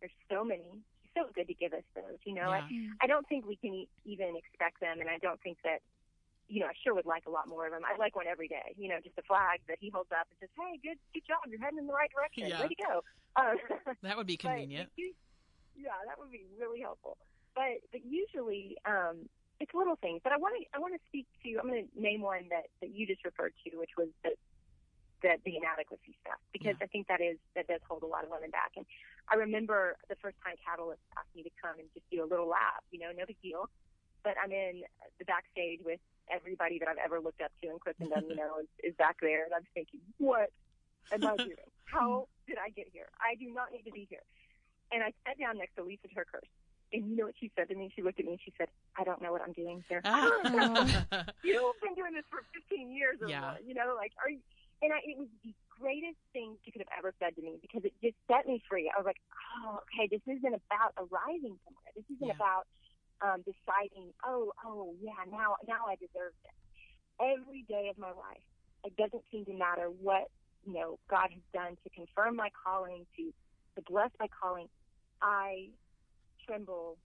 There's 0.00 0.12
so 0.30 0.44
many. 0.44 0.80
He's 1.02 1.12
so 1.14 1.28
good 1.34 1.48
to 1.48 1.54
give 1.54 1.72
us 1.72 1.82
those. 1.94 2.18
You 2.24 2.34
know, 2.34 2.48
Yeah. 2.50 2.64
I, 3.02 3.04
I 3.04 3.06
don't 3.06 3.26
think 3.28 3.46
we 3.46 3.56
can 3.56 3.74
e- 3.74 3.88
even 4.04 4.36
expect 4.36 4.80
them, 4.80 5.00
and 5.00 5.08
I 5.10 5.18
don't 5.18 5.40
think 5.42 5.58
that. 5.64 5.80
You 6.48 6.60
know, 6.60 6.66
I 6.70 6.74
sure 6.84 6.94
would 6.94 7.06
like 7.10 7.26
a 7.26 7.30
lot 7.30 7.48
more 7.48 7.66
of 7.66 7.72
them. 7.72 7.82
I 7.82 7.98
like 7.98 8.14
one 8.14 8.28
every 8.30 8.46
day. 8.46 8.70
You 8.78 8.86
know, 8.88 9.02
just 9.02 9.18
a 9.18 9.22
flag 9.22 9.58
that 9.66 9.78
he 9.80 9.90
holds 9.90 10.12
up 10.12 10.28
and 10.30 10.38
says, 10.38 10.48
"Hey, 10.54 10.78
good, 10.78 10.94
good 11.12 11.26
job. 11.26 11.42
You're 11.50 11.58
heading 11.58 11.80
in 11.82 11.88
the 11.88 11.92
right 11.92 12.08
direction. 12.14 12.46
Yeah. 12.46 12.62
Way 12.62 12.68
to 12.68 12.78
go." 12.86 13.02
Um, 13.34 13.56
that 14.06 14.16
would 14.16 14.28
be 14.28 14.36
convenient 14.36 14.88
it 14.96 15.10
us- 15.10 15.16
yeah, 15.76 15.98
that 16.06 16.20
would 16.20 16.30
be 16.30 16.46
really 16.56 16.80
helpful. 16.80 17.18
But 17.56 17.82
but 17.90 18.00
usually 18.06 18.78
um, 18.86 19.26
it's 19.58 19.74
little 19.74 19.96
things. 19.96 20.20
But 20.22 20.32
I 20.32 20.36
want 20.38 20.54
to 20.54 20.62
I 20.72 20.78
want 20.78 20.94
to 20.94 21.00
speak 21.08 21.26
to. 21.42 21.58
I'm 21.58 21.66
going 21.66 21.88
to 21.88 22.00
name 22.00 22.22
one 22.22 22.46
that 22.50 22.70
that 22.80 22.94
you 22.94 23.08
just 23.08 23.24
referred 23.24 23.52
to, 23.66 23.76
which 23.76 23.98
was 23.98 24.06
the 24.22 24.30
the, 25.22 25.36
the 25.44 25.56
inadequacy 25.56 26.14
stuff, 26.20 26.38
because 26.52 26.76
I 26.82 26.86
think 26.86 27.08
that 27.08 27.20
is 27.20 27.38
that 27.54 27.66
does 27.66 27.80
hold 27.88 28.02
a 28.02 28.06
lot 28.10 28.24
of 28.24 28.30
women 28.30 28.50
back. 28.50 28.72
And 28.76 28.84
I 29.30 29.36
remember 29.36 29.96
the 30.08 30.16
first 30.20 30.36
time 30.44 30.56
Catalyst 30.64 31.00
asked 31.16 31.32
me 31.34 31.42
to 31.42 31.50
come 31.60 31.78
and 31.78 31.88
just 31.94 32.04
do 32.10 32.22
a 32.22 32.28
little 32.28 32.48
lab. 32.48 32.84
You 32.92 33.00
know, 33.00 33.10
no 33.16 33.24
big 33.26 33.40
deal. 33.42 33.68
But 34.24 34.34
I'm 34.42 34.50
in 34.52 34.82
the 35.18 35.24
backstage 35.24 35.80
with 35.84 36.00
everybody 36.28 36.78
that 36.80 36.88
I've 36.88 36.98
ever 36.98 37.20
looked 37.20 37.40
up 37.40 37.52
to 37.62 37.70
in 37.70 37.78
Christendom. 37.78 38.26
You 38.28 38.36
know, 38.36 38.58
is, 38.60 38.92
is 38.92 38.94
back 38.98 39.16
there, 39.22 39.44
and 39.44 39.54
I'm 39.54 39.66
thinking, 39.72 40.00
what 40.18 40.50
am 41.12 41.24
I 41.26 41.36
doing? 41.36 41.70
How 41.86 42.26
did 42.46 42.58
I 42.58 42.70
get 42.70 42.88
here? 42.92 43.06
I 43.22 43.36
do 43.36 43.46
not 43.54 43.70
need 43.72 43.84
to 43.86 43.92
be 43.92 44.06
here. 44.10 44.24
And 44.92 45.02
I 45.02 45.12
sat 45.26 45.38
down 45.38 45.58
next 45.58 45.74
to 45.76 45.82
Lysa 45.82 46.10
TerKeurst. 46.10 46.50
And 46.92 47.10
you 47.10 47.16
know 47.16 47.26
what 47.26 47.34
she 47.38 47.50
said 47.58 47.68
to 47.68 47.74
me? 47.74 47.90
She 47.94 48.02
looked 48.02 48.20
at 48.20 48.26
me 48.26 48.32
and 48.38 48.40
she 48.44 48.52
said, 48.56 48.68
I 48.96 49.02
don't 49.02 49.20
know 49.20 49.32
what 49.32 49.42
I'm 49.42 49.52
doing 49.52 49.82
here. 49.88 50.00
Ah. 50.04 50.22
you 51.42 51.54
know, 51.54 51.72
I've 51.74 51.80
been 51.82 51.94
doing 51.98 52.14
this 52.14 52.22
for 52.30 52.42
15 52.54 52.90
years 52.94 53.18
or 53.20 53.28
Yeah. 53.28 53.40
more. 53.40 53.58
You 53.66 53.74
know, 53.74 53.94
like, 53.96 54.12
are 54.22 54.30
you? 54.30 54.38
And 54.82 54.92
I, 54.92 55.00
it 55.04 55.16
was 55.16 55.28
the 55.42 55.54
greatest 55.80 56.20
thing 56.32 56.56
she 56.64 56.70
could 56.70 56.82
have 56.84 56.92
ever 56.98 57.12
said 57.18 57.36
to 57.36 57.42
me 57.42 57.56
because 57.60 57.84
it 57.84 57.92
just 58.02 58.16
set 58.28 58.46
me 58.46 58.60
free. 58.68 58.92
I 58.92 58.98
was 59.00 59.06
like, 59.06 59.20
oh, 59.64 59.80
okay, 59.88 60.08
this 60.10 60.20
isn't 60.28 60.52
about 60.54 60.92
arriving 61.00 61.56
somewhere. 61.64 61.90
This 61.96 62.04
isn't 62.16 62.28
Yeah. 62.28 62.36
about 62.36 62.64
um, 63.24 63.40
deciding, 63.48 64.12
oh, 64.24 64.52
oh, 64.64 64.92
yeah, 65.00 65.16
now, 65.30 65.56
now 65.66 65.88
I 65.88 65.96
deserve 65.96 66.36
this. 66.44 66.56
Every 67.16 67.64
day 67.64 67.88
of 67.88 67.96
my 67.96 68.12
life, 68.12 68.44
it 68.84 68.94
doesn't 68.96 69.24
seem 69.32 69.44
to 69.46 69.54
matter 69.54 69.88
what 69.88 70.28
you 70.66 70.74
know 70.74 70.98
God 71.08 71.30
has 71.32 71.42
done 71.54 71.76
to 71.82 71.88
confirm 71.90 72.36
my 72.36 72.50
calling, 72.52 73.06
to 73.16 73.32
to 73.76 73.82
bless 73.90 74.10
my 74.20 74.28
calling. 74.28 74.68
I 75.22 75.68
tremble, 76.44 76.98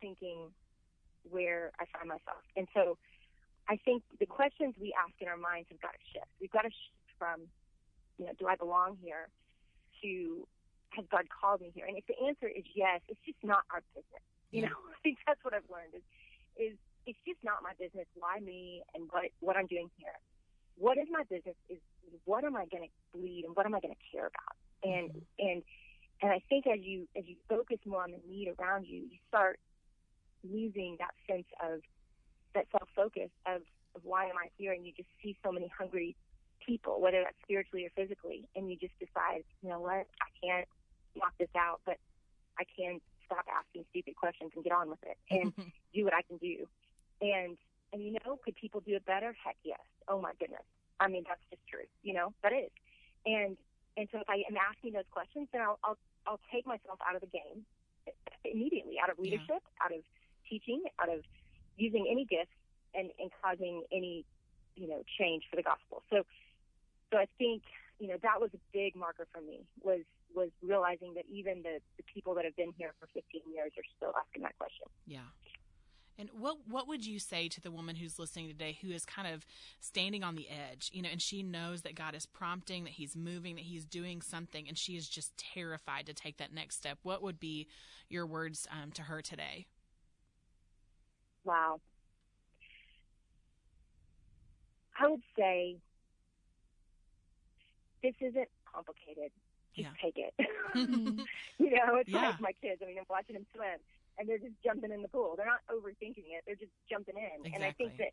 thinking 0.00 0.50
where 1.28 1.72
I 1.80 1.84
find 1.92 2.08
myself, 2.08 2.46
and 2.56 2.68
so 2.72 2.96
I 3.68 3.76
think 3.84 4.02
the 4.18 4.26
questions 4.26 4.74
we 4.80 4.94
ask 4.94 5.14
in 5.20 5.28
our 5.28 5.36
minds 5.36 5.68
have 5.70 5.80
got 5.80 5.92
to 5.92 6.02
shift. 6.12 6.30
We've 6.40 6.50
got 6.50 6.62
to 6.62 6.70
shift 6.70 6.99
from, 7.20 7.44
you 8.16 8.24
know, 8.24 8.32
do 8.40 8.48
I 8.48 8.56
belong 8.56 8.96
here, 9.04 9.28
to 10.00 10.48
has 10.96 11.04
God 11.12 11.28
called 11.28 11.60
me 11.60 11.70
here? 11.76 11.84
And 11.84 12.00
if 12.00 12.08
the 12.08 12.16
answer 12.26 12.48
is 12.48 12.64
yes, 12.74 13.04
it's 13.12 13.20
just 13.28 13.38
not 13.44 13.62
our 13.70 13.84
business. 13.92 14.24
You 14.50 14.62
know, 14.62 14.74
I 14.96 14.98
think 15.04 15.20
that's 15.28 15.44
what 15.44 15.52
I've 15.52 15.68
learned 15.68 15.92
is 15.92 16.02
is 16.56 16.74
it's 17.06 17.20
just 17.28 17.44
not 17.44 17.62
my 17.62 17.72
business 17.78 18.08
why 18.16 18.40
me 18.40 18.82
and 18.96 19.04
what 19.12 19.28
what 19.40 19.56
I'm 19.60 19.68
doing 19.68 19.92
here. 20.00 20.16
What 20.80 20.96
is 20.96 21.06
my 21.12 21.22
business 21.28 21.56
is 21.68 21.78
what 22.24 22.44
am 22.44 22.56
I 22.56 22.64
going 22.66 22.88
to 22.88 22.92
bleed 23.12 23.44
and 23.44 23.54
what 23.54 23.66
am 23.66 23.74
I 23.74 23.80
going 23.80 23.94
to 23.94 24.04
care 24.10 24.26
about? 24.26 24.56
And 24.82 25.10
mm-hmm. 25.12 25.46
and 25.46 25.62
and 26.22 26.32
I 26.32 26.40
think 26.48 26.66
as 26.66 26.80
you 26.80 27.06
as 27.16 27.24
you 27.26 27.36
focus 27.48 27.78
more 27.84 28.02
on 28.02 28.10
the 28.10 28.20
need 28.28 28.52
around 28.58 28.86
you, 28.86 29.04
you 29.04 29.18
start 29.28 29.60
losing 30.42 30.96
that 30.98 31.12
sense 31.28 31.46
of 31.62 31.80
that 32.54 32.66
self 32.72 32.88
focus 32.96 33.30
of, 33.46 33.62
of 33.94 34.02
why 34.02 34.24
am 34.24 34.36
I 34.36 34.48
here 34.56 34.72
and 34.72 34.84
you 34.84 34.92
just 34.96 35.08
see 35.22 35.36
so 35.44 35.52
many 35.52 35.70
hungry 35.76 36.16
people, 36.64 37.00
whether 37.00 37.22
that's 37.22 37.36
spiritually 37.42 37.86
or 37.86 37.90
physically, 37.96 38.48
and 38.54 38.70
you 38.70 38.76
just 38.76 38.96
decide, 38.98 39.42
you 39.62 39.68
know 39.68 39.80
what, 39.80 40.06
I 40.20 40.28
can't 40.42 40.68
knock 41.16 41.32
this 41.38 41.50
out, 41.56 41.80
but 41.84 41.96
I 42.58 42.64
can 42.64 43.00
stop 43.26 43.44
asking 43.50 43.84
stupid 43.90 44.16
questions 44.16 44.52
and 44.54 44.64
get 44.64 44.72
on 44.72 44.88
with 44.88 45.02
it 45.02 45.16
and 45.30 45.52
do 45.94 46.04
what 46.04 46.14
I 46.14 46.22
can 46.22 46.36
do. 46.38 46.66
And 47.20 47.56
and 47.92 48.04
you 48.04 48.12
know, 48.24 48.38
could 48.44 48.54
people 48.54 48.80
do 48.80 48.94
it 48.94 49.04
better? 49.04 49.34
Heck 49.44 49.56
yes. 49.64 49.80
Oh 50.08 50.20
my 50.20 50.32
goodness. 50.38 50.62
I 51.00 51.08
mean, 51.08 51.24
that's 51.26 51.42
just 51.50 51.62
true. 51.66 51.86
You 52.02 52.14
know, 52.14 52.32
that 52.42 52.52
is. 52.52 52.70
And 53.26 53.56
and 53.96 54.08
so 54.12 54.18
if 54.18 54.28
I 54.28 54.44
am 54.48 54.56
asking 54.56 54.92
those 54.92 55.08
questions, 55.10 55.48
then 55.52 55.62
I'll 55.62 55.78
I'll, 55.82 55.98
I'll 56.26 56.40
take 56.52 56.66
myself 56.66 56.98
out 57.06 57.14
of 57.16 57.20
the 57.20 57.26
game 57.32 57.64
immediately, 58.44 58.96
out 59.02 59.10
of 59.10 59.16
Yeah. 59.18 59.24
leadership, 59.24 59.62
out 59.84 59.92
of 59.92 60.02
teaching, 60.48 60.82
out 61.00 61.08
of 61.08 61.20
using 61.76 62.06
any 62.10 62.24
gifts 62.24 62.54
and, 62.94 63.10
and 63.18 63.30
causing 63.42 63.84
any, 63.92 64.24
you 64.76 64.88
know, 64.88 65.02
change 65.18 65.44
for 65.50 65.56
the 65.56 65.62
gospel. 65.62 66.02
So 66.10 66.24
so 67.10 67.18
I 67.18 67.26
think, 67.38 67.62
you 67.98 68.08
know, 68.08 68.16
that 68.22 68.40
was 68.40 68.50
a 68.54 68.58
big 68.72 68.96
marker 68.96 69.26
for 69.32 69.40
me 69.40 69.60
was 69.82 70.00
was 70.34 70.50
realizing 70.62 71.14
that 71.14 71.24
even 71.28 71.62
the, 71.62 71.80
the 71.96 72.04
people 72.04 72.34
that 72.34 72.44
have 72.44 72.54
been 72.54 72.72
here 72.78 72.92
for 73.00 73.08
15 73.12 73.42
years 73.52 73.72
are 73.76 73.82
still 73.96 74.12
asking 74.16 74.42
that 74.42 74.56
question. 74.58 74.86
Yeah. 75.04 75.26
And 76.18 76.28
what 76.38 76.58
what 76.68 76.86
would 76.86 77.04
you 77.04 77.18
say 77.18 77.48
to 77.48 77.60
the 77.60 77.70
woman 77.70 77.96
who's 77.96 78.18
listening 78.18 78.46
today 78.46 78.78
who 78.82 78.90
is 78.90 79.04
kind 79.04 79.26
of 79.26 79.46
standing 79.80 80.22
on 80.22 80.36
the 80.36 80.48
edge, 80.48 80.90
you 80.92 81.02
know, 81.02 81.08
and 81.10 81.20
she 81.20 81.42
knows 81.42 81.82
that 81.82 81.94
God 81.94 82.14
is 82.14 82.26
prompting, 82.26 82.84
that 82.84 82.92
he's 82.92 83.16
moving, 83.16 83.56
that 83.56 83.64
he's 83.64 83.86
doing 83.86 84.20
something 84.20 84.68
and 84.68 84.76
she 84.76 84.96
is 84.96 85.08
just 85.08 85.36
terrified 85.36 86.06
to 86.06 86.14
take 86.14 86.36
that 86.36 86.52
next 86.52 86.76
step. 86.76 86.98
What 87.02 87.22
would 87.22 87.40
be 87.40 87.68
your 88.08 88.26
words 88.26 88.68
um, 88.70 88.92
to 88.92 89.02
her 89.02 89.22
today? 89.22 89.66
Wow. 91.44 91.80
I 95.00 95.08
would 95.08 95.22
say 95.36 95.78
this 98.02 98.14
isn't 98.20 98.48
complicated. 98.70 99.30
Just 99.76 99.88
Yeah. 99.88 100.02
take 100.02 100.16
it. 100.18 100.34
You 101.58 101.70
know, 101.76 101.96
it's 101.96 102.08
Yeah. 102.08 102.30
like 102.30 102.40
my 102.40 102.52
kids. 102.62 102.80
I 102.82 102.86
mean, 102.86 102.98
I'm 102.98 103.04
watching 103.08 103.34
them 103.34 103.46
swim, 103.54 103.78
and 104.18 104.28
they're 104.28 104.38
just 104.38 104.54
jumping 104.64 104.90
in 104.92 105.02
the 105.02 105.08
pool. 105.08 105.34
They're 105.36 105.46
not 105.46 105.60
overthinking 105.68 106.24
it. 106.32 106.42
They're 106.46 106.56
just 106.56 106.72
jumping 106.88 107.16
in. 107.16 107.52
And 107.52 107.62
I 107.64 107.72
think 107.72 107.96
that, 107.98 108.12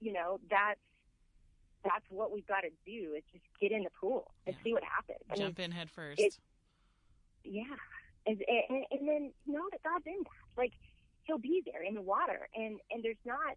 you 0.00 0.12
know, 0.12 0.38
that's 0.50 0.80
that's 1.84 2.04
what 2.10 2.32
we've 2.32 2.46
got 2.46 2.62
to 2.62 2.70
do 2.84 3.14
is 3.14 3.22
just 3.32 3.44
get 3.60 3.70
in 3.70 3.84
the 3.84 3.90
pool 4.00 4.32
and 4.46 4.56
Yeah. 4.56 4.62
see 4.64 4.72
what 4.72 4.82
happens. 4.82 5.20
I 5.30 5.34
mean, 5.34 5.42
Jump 5.46 5.58
in 5.60 5.70
head 5.72 5.90
first. 5.90 6.20
it- 6.20 6.38
yeah, 7.44 7.62
and, 8.26 8.42
and 8.48 8.84
and 8.90 9.08
then 9.08 9.32
know 9.46 9.62
that 9.70 9.82
God's 9.82 10.06
in 10.06 10.18
that. 10.24 10.56
Like 10.56 10.72
He'll 11.24 11.38
be 11.38 11.60
there 11.66 11.82
in 11.82 11.94
the 11.94 12.02
water, 12.02 12.48
and 12.54 12.78
and 12.90 13.02
there's 13.04 13.22
not. 13.24 13.56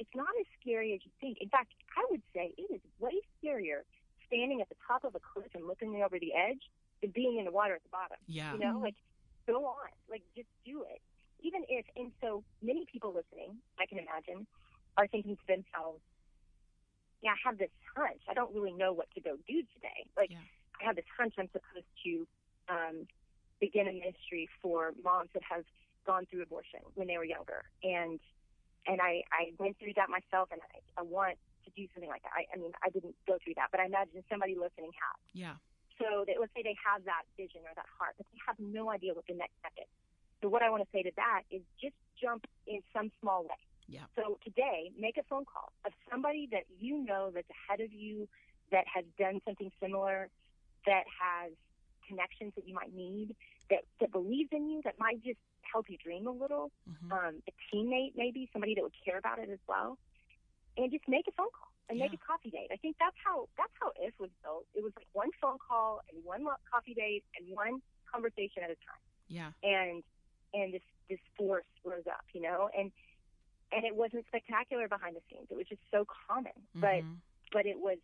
It's 0.00 0.14
not 0.14 0.28
as 0.40 0.46
scary 0.60 0.94
as 0.94 1.00
you 1.04 1.10
think. 1.20 1.38
In 1.40 1.48
fact, 1.48 1.72
I 1.96 2.04
would 2.10 2.22
say 2.34 2.54
it 2.56 2.70
is 2.74 2.80
way 3.00 3.12
scarier 3.42 3.82
standing 4.28 4.60
at 4.60 4.68
the 4.68 4.76
top 4.86 5.04
of 5.04 5.14
a 5.14 5.20
cliff 5.20 5.50
and 5.54 5.66
looking 5.66 6.00
over 6.02 6.18
the 6.18 6.32
edge 6.34 6.62
than 7.02 7.10
being 7.10 7.38
in 7.38 7.44
the 7.44 7.50
water 7.50 7.74
at 7.74 7.82
the 7.82 7.88
bottom. 7.90 8.16
yeah. 8.26 8.52
You 8.52 8.58
know, 8.60 8.78
Mhm. 8.78 8.82
like 8.82 8.96
go 9.46 9.66
on, 9.66 9.90
like 10.08 10.22
just 10.36 10.48
do 10.64 10.84
it. 10.84 11.00
Even 11.40 11.64
if, 11.68 11.86
and 11.96 12.12
so 12.20 12.44
many 12.62 12.84
people 12.86 13.12
listening, 13.12 13.60
I 13.78 13.86
can 13.86 13.98
imagine, 13.98 14.46
are 14.96 15.06
thinking 15.06 15.36
to 15.36 15.46
themselves, 15.46 16.02
yeah, 17.22 17.32
I 17.32 17.36
have 17.44 17.58
this 17.58 17.70
hunch. 17.96 18.22
I 18.28 18.34
don't 18.34 18.52
really 18.54 18.72
know 18.72 18.92
what 18.92 19.10
to 19.12 19.20
go 19.20 19.36
do 19.46 19.62
today. 19.74 20.06
Like, 20.16 20.30
Yeah. 20.30 20.38
I 20.80 20.84
have 20.84 20.96
this 20.96 21.04
hunch 21.16 21.34
I'm 21.38 21.48
supposed 21.50 21.86
to 22.04 22.26
um, 22.68 23.08
begin 23.60 23.88
a 23.88 23.92
ministry 23.92 24.48
for 24.62 24.92
moms 25.02 25.30
that 25.32 25.42
have 25.42 25.64
gone 26.04 26.26
through 26.26 26.42
abortion 26.42 26.80
when 26.94 27.06
they 27.08 27.16
were 27.18 27.24
younger, 27.24 27.64
and 27.82 28.20
and 28.86 29.00
I 29.00 29.22
I 29.32 29.52
went 29.58 29.78
through 29.78 29.94
that 29.94 30.08
myself, 30.08 30.48
and 30.52 30.60
I, 30.62 31.00
I 31.00 31.02
want 31.02 31.38
to 31.68 31.72
do 31.76 31.84
something 31.92 32.08
like 32.08 32.24
that. 32.24 32.32
I, 32.32 32.48
I 32.50 32.56
mean, 32.56 32.72
I 32.80 32.88
didn't 32.88 33.14
go 33.28 33.36
through 33.44 33.54
that, 33.60 33.68
but 33.70 33.80
I 33.80 33.86
imagine 33.86 34.24
somebody 34.32 34.56
listening 34.56 34.90
has. 34.96 35.18
Yeah. 35.36 35.56
So 36.00 36.24
let's 36.24 36.54
say 36.54 36.62
they 36.62 36.78
have 36.80 37.04
that 37.04 37.28
vision 37.36 37.62
or 37.68 37.74
that 37.76 37.86
heart, 37.86 38.14
but 38.16 38.26
they 38.32 38.40
have 38.46 38.56
no 38.58 38.90
idea 38.90 39.12
what 39.14 39.26
the 39.26 39.34
next 39.34 39.58
step 39.60 39.74
is. 39.76 39.90
So 40.40 40.48
what 40.48 40.62
I 40.62 40.70
want 40.70 40.82
to 40.86 40.90
say 40.94 41.02
to 41.02 41.10
that 41.18 41.42
is 41.50 41.62
just 41.82 41.98
jump 42.14 42.46
in 42.66 42.80
some 42.94 43.10
small 43.20 43.42
way. 43.42 43.58
Yeah. 43.88 44.06
So 44.14 44.38
today, 44.44 44.92
make 44.98 45.16
a 45.16 45.24
phone 45.26 45.44
call 45.44 45.72
of 45.84 45.92
somebody 46.10 46.48
that 46.52 46.64
you 46.78 47.02
know 47.02 47.30
that's 47.34 47.48
ahead 47.50 47.80
of 47.80 47.92
you, 47.92 48.28
that 48.70 48.84
has 48.86 49.04
done 49.18 49.40
something 49.44 49.72
similar, 49.80 50.28
that 50.86 51.04
has 51.08 51.52
connections 52.06 52.52
that 52.56 52.68
you 52.68 52.74
might 52.74 52.94
need, 52.94 53.34
that, 53.70 53.82
that 54.00 54.12
believes 54.12 54.50
in 54.52 54.70
you, 54.70 54.80
that 54.84 54.94
might 54.98 55.22
just 55.24 55.38
help 55.62 55.90
you 55.90 55.96
dream 55.98 56.26
a 56.26 56.30
little. 56.30 56.70
Mhm. 56.88 57.12
Um, 57.12 57.42
a 57.48 57.52
teammate, 57.68 58.12
maybe 58.14 58.48
somebody 58.52 58.74
that 58.74 58.82
would 58.82 58.96
care 59.04 59.18
about 59.18 59.38
it 59.38 59.50
as 59.50 59.58
well, 59.66 59.98
and 60.78 60.90
just 60.90 61.04
make 61.08 61.26
a 61.26 61.32
phone 61.34 61.50
call 61.50 61.68
and 61.90 61.98
make 61.98 62.12
a 62.14 62.22
coffee 62.22 62.50
date. 62.50 62.70
I 62.70 62.76
think 62.76 62.96
that's 63.02 63.16
how 63.18 63.48
that's 63.58 63.72
how 63.80 63.90
if 63.98 64.14
was 64.22 64.30
built. 64.42 64.64
It 64.74 64.82
was 64.82 64.92
like 64.96 65.08
one 65.12 65.30
phone 65.42 65.58
call 65.58 66.00
and 66.08 66.22
one 66.24 66.46
coffee 66.70 66.94
date 66.94 67.24
and 67.36 67.50
one 67.54 67.82
conversation 68.06 68.62
at 68.62 68.70
a 68.70 68.78
time 68.86 69.02
Yeah. 69.28 69.50
and 69.66 70.02
and 70.54 70.72
this 70.72 70.86
this 71.10 71.20
force 71.36 71.66
rose 71.84 72.06
up, 72.06 72.24
you 72.32 72.40
know, 72.40 72.70
and 72.76 72.92
and 73.72 73.84
it 73.84 73.94
wasn't 73.94 74.24
spectacular 74.28 74.88
behind 74.88 75.16
the 75.16 75.20
scenes. 75.28 75.48
It 75.50 75.56
was 75.56 75.66
just 75.68 75.82
so 75.90 76.06
common, 76.06 76.56
but 76.74 77.02
Mhm. 77.04 77.20
but 77.52 77.66
it 77.66 77.78
was 77.78 77.98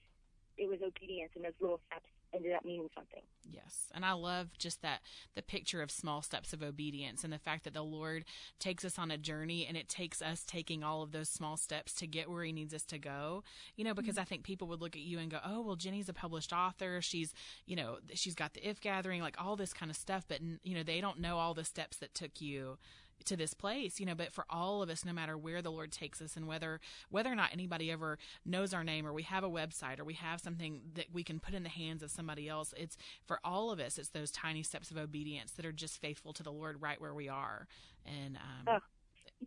it 0.56 0.68
was 0.68 0.80
obedience, 0.82 1.32
and 1.34 1.44
those 1.44 1.58
little 1.60 1.80
steps 1.86 2.06
ended 2.34 2.52
up 2.52 2.64
meaning 2.64 2.88
something. 2.94 3.22
Yes. 3.50 3.90
And 3.94 4.04
I 4.04 4.12
love 4.12 4.58
just 4.58 4.82
that 4.82 5.00
the 5.34 5.42
picture 5.42 5.82
of 5.82 5.90
small 5.90 6.22
steps 6.22 6.52
of 6.52 6.62
obedience 6.62 7.22
and 7.22 7.32
the 7.32 7.38
fact 7.38 7.64
that 7.64 7.74
the 7.74 7.84
Lord 7.84 8.24
takes 8.58 8.84
us 8.84 8.98
on 8.98 9.10
a 9.10 9.18
journey 9.18 9.66
and 9.66 9.76
it 9.76 9.88
takes 9.88 10.20
us 10.20 10.44
taking 10.44 10.82
all 10.82 11.02
of 11.02 11.12
those 11.12 11.28
small 11.28 11.56
steps 11.56 11.94
to 11.94 12.06
get 12.06 12.30
where 12.30 12.44
he 12.44 12.52
needs 12.52 12.74
us 12.74 12.84
to 12.86 12.98
go. 12.98 13.44
You 13.76 13.84
know, 13.84 13.94
because 13.94 14.14
mm-hmm. 14.14 14.22
I 14.22 14.24
think 14.24 14.42
people 14.42 14.68
would 14.68 14.80
look 14.80 14.96
at 14.96 15.02
you 15.02 15.18
and 15.18 15.30
go, 15.30 15.38
"Oh, 15.44 15.60
well 15.60 15.76
Jennie's 15.76 16.08
a 16.08 16.14
published 16.14 16.52
author. 16.52 17.00
She's, 17.00 17.32
you 17.66 17.76
know, 17.76 17.98
she's 18.14 18.34
got 18.34 18.54
the 18.54 18.68
if 18.68 18.80
gathering, 18.80 19.22
like 19.22 19.36
all 19.38 19.56
this 19.56 19.72
kind 19.72 19.90
of 19.90 19.96
stuff, 19.96 20.24
but 20.26 20.40
you 20.62 20.74
know, 20.74 20.82
they 20.82 21.00
don't 21.00 21.20
know 21.20 21.38
all 21.38 21.54
the 21.54 21.64
steps 21.64 21.98
that 21.98 22.14
took 22.14 22.40
you 22.40 22.78
to 23.24 23.36
this 23.36 23.54
place, 23.54 24.00
you 24.00 24.06
know, 24.06 24.14
but 24.14 24.32
for 24.32 24.44
all 24.50 24.82
of 24.82 24.90
us, 24.90 25.04
no 25.04 25.12
matter 25.12 25.36
where 25.36 25.62
the 25.62 25.70
Lord 25.70 25.92
takes 25.92 26.20
us 26.20 26.36
and 26.36 26.46
whether, 26.46 26.80
whether 27.10 27.30
or 27.30 27.34
not 27.34 27.50
anybody 27.52 27.90
ever 27.90 28.18
knows 28.44 28.74
our 28.74 28.84
name 28.84 29.06
or 29.06 29.12
we 29.12 29.22
have 29.22 29.44
a 29.44 29.50
website 29.50 29.98
or 29.98 30.04
we 30.04 30.14
have 30.14 30.40
something 30.40 30.82
that 30.94 31.06
we 31.12 31.22
can 31.24 31.40
put 31.40 31.54
in 31.54 31.62
the 31.62 31.68
hands 31.68 32.02
of 32.02 32.10
somebody 32.10 32.48
else, 32.48 32.74
it's 32.76 32.96
for 33.24 33.38
all 33.44 33.70
of 33.70 33.80
us, 33.80 33.98
it's 33.98 34.10
those 34.10 34.30
tiny 34.30 34.62
steps 34.62 34.90
of 34.90 34.96
obedience 34.98 35.52
that 35.52 35.64
are 35.64 35.72
just 35.72 36.00
faithful 36.00 36.32
to 36.32 36.42
the 36.42 36.52
Lord 36.52 36.80
right 36.82 37.00
where 37.00 37.14
we 37.14 37.28
are. 37.28 37.66
And, 38.04 38.36
um, 38.36 38.74
Oh. 38.76 38.78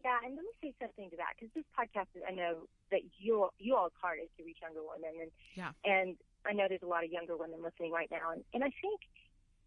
Yeah, 0.03 0.17
and 0.23 0.35
let 0.35 0.43
me 0.43 0.51
say 0.61 0.73
something 0.81 1.09
to 1.09 1.17
that 1.17 1.33
because 1.39 1.51
this 1.55 1.63
podcast 1.77 2.07
is 2.15 2.21
I 2.27 2.31
know 2.31 2.67
that 2.91 3.01
you 3.17 3.49
you 3.57 3.75
all's 3.75 3.93
heart 3.99 4.19
is 4.21 4.29
to 4.37 4.43
reach 4.43 4.57
younger 4.61 4.81
women, 4.83 5.21
and 5.21 5.31
Yeah. 5.55 5.71
and 5.85 6.17
I 6.45 6.53
know 6.53 6.67
there's 6.67 6.83
a 6.83 6.87
lot 6.87 7.03
of 7.03 7.09
younger 7.11 7.35
women 7.37 7.63
listening 7.63 7.91
right 7.91 8.09
now, 8.11 8.31
and 8.31 8.43
and 8.53 8.63
I 8.63 8.69
think 8.81 9.01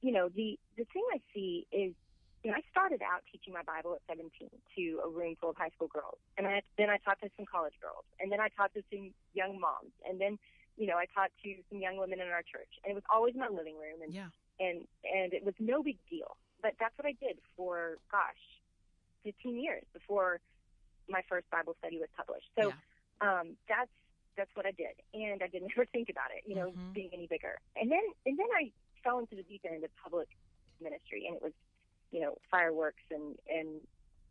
you 0.03 0.13
know 0.13 0.29
the 0.29 0.59
the 0.77 0.85
thing 0.93 1.03
I 1.13 1.21
see 1.35 1.67
is 1.73 1.95
you 2.43 2.51
know, 2.51 2.57
I 2.57 2.63
started 2.71 3.03
out 3.03 3.21
teaching 3.31 3.53
my 3.53 3.63
Bible 3.63 3.95
at 3.95 4.01
17 4.09 4.31
to 4.49 4.85
a 5.05 5.09
room 5.09 5.37
full 5.41 5.51
of 5.51 5.57
high 5.57 5.69
school 5.77 5.89
girls, 5.89 6.17
and 6.39 6.47
I, 6.47 6.63
then 6.79 6.89
I 6.89 6.97
taught 6.99 7.21
to 7.21 7.29
some 7.37 7.45
college 7.45 7.75
girls, 7.81 8.05
and 8.19 8.33
then 8.33 8.41
I 8.41 8.49
taught 8.49 8.73
to 8.75 8.83
some 8.91 9.13
young 9.35 9.61
moms, 9.61 9.93
and 10.09 10.21
then, 10.21 10.39
you 10.77 10.87
know, 10.87 10.97
I 10.97 11.05
taught 11.13 11.31
to 11.45 11.55
some 11.69 11.81
young 11.81 11.99
women 11.99 12.21
in 12.21 12.29
our 12.29 12.43
church, 12.43 12.73
and 12.85 12.93
it 12.93 12.95
was 12.95 13.05
always 13.13 13.35
in 13.35 13.41
my 13.41 13.49
living 13.53 13.77
room, 13.77 14.01
and 14.03 14.13
yeah. 14.15 14.33
and 14.59 14.89
and 15.05 15.35
it 15.35 15.45
was 15.45 15.55
no 15.59 15.83
big 15.83 15.99
deal. 16.09 16.37
But 16.63 16.73
that's 16.81 16.97
what 16.97 17.07
I 17.07 17.13
did 17.21 17.39
for 17.57 17.99
gosh, 18.11 18.41
15 19.25 19.61
years 19.61 19.85
before 19.93 20.41
my 21.09 21.21
first 21.29 21.49
Bible 21.51 21.75
study 21.81 21.99
was 21.99 22.09
published. 22.17 22.49
So 22.57 22.73
Yeah. 22.73 22.81
um, 23.21 23.57
that's 23.69 23.91
that's 24.37 24.51
what 24.57 24.65
I 24.65 24.73
did, 24.73 24.97
and 25.13 25.43
I 25.43 25.49
didn't 25.49 25.73
ever 25.77 25.85
think 25.93 26.09
about 26.09 26.31
it, 26.33 26.49
you 26.49 26.55
know, 26.57 26.73
Mhm. 26.73 26.95
being 26.95 27.11
any 27.13 27.27
bigger. 27.27 27.61
And 27.77 27.93
then 27.93 28.05
and 28.25 28.39
then 28.39 28.49
I 28.57 28.73
fell 29.05 29.19
into 29.19 29.37
the 29.37 29.43
deep 29.45 29.61
end 29.69 29.85
of 29.85 29.91
public 30.03 30.29
ministry, 30.81 31.27
and 31.27 31.37
it 31.37 31.43
was 31.43 31.53
you 32.11 32.21
know 32.21 32.37
fireworks 32.51 33.03
and 33.11 33.37
and 33.49 33.81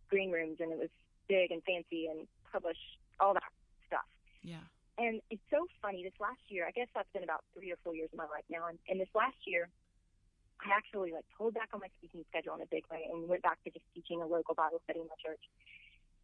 green 0.09 0.31
rooms, 0.31 0.57
and 0.59 0.71
it 0.71 0.79
was 0.79 0.89
big 1.27 1.51
and 1.51 1.61
fancy 1.63 2.07
and 2.07 2.27
publish 2.51 2.77
all 3.19 3.33
that 3.33 3.51
stuff. 3.87 4.07
Yeah. 4.41 4.65
And 4.97 5.21
it's 5.29 5.43
so 5.49 5.63
funny. 5.81 6.03
This 6.03 6.17
last 6.19 6.41
year, 6.49 6.67
I 6.67 6.71
guess 6.71 6.89
that's 6.91 7.07
been 7.13 7.23
about 7.23 7.45
three 7.55 7.71
or 7.71 7.79
four 7.83 7.95
years 7.95 8.09
of 8.11 8.17
my 8.17 8.27
life 8.27 8.43
now. 8.49 8.67
And, 8.67 8.77
and 8.89 8.99
this 8.99 9.07
last 9.15 9.37
year, 9.47 9.69
I 10.59 10.75
actually 10.75 11.15
like 11.15 11.23
pulled 11.37 11.55
back 11.55 11.71
on 11.71 11.79
my 11.79 11.87
speaking 12.01 12.25
schedule 12.27 12.51
in 12.59 12.61
a 12.61 12.67
big 12.67 12.83
way 12.91 13.07
and 13.07 13.29
went 13.29 13.45
back 13.45 13.63
to 13.63 13.71
just 13.71 13.85
teaching 13.95 14.19
a 14.19 14.27
local 14.27 14.55
Bible 14.59 14.83
study 14.83 14.99
in 14.99 15.07
my 15.07 15.15
church. 15.23 15.39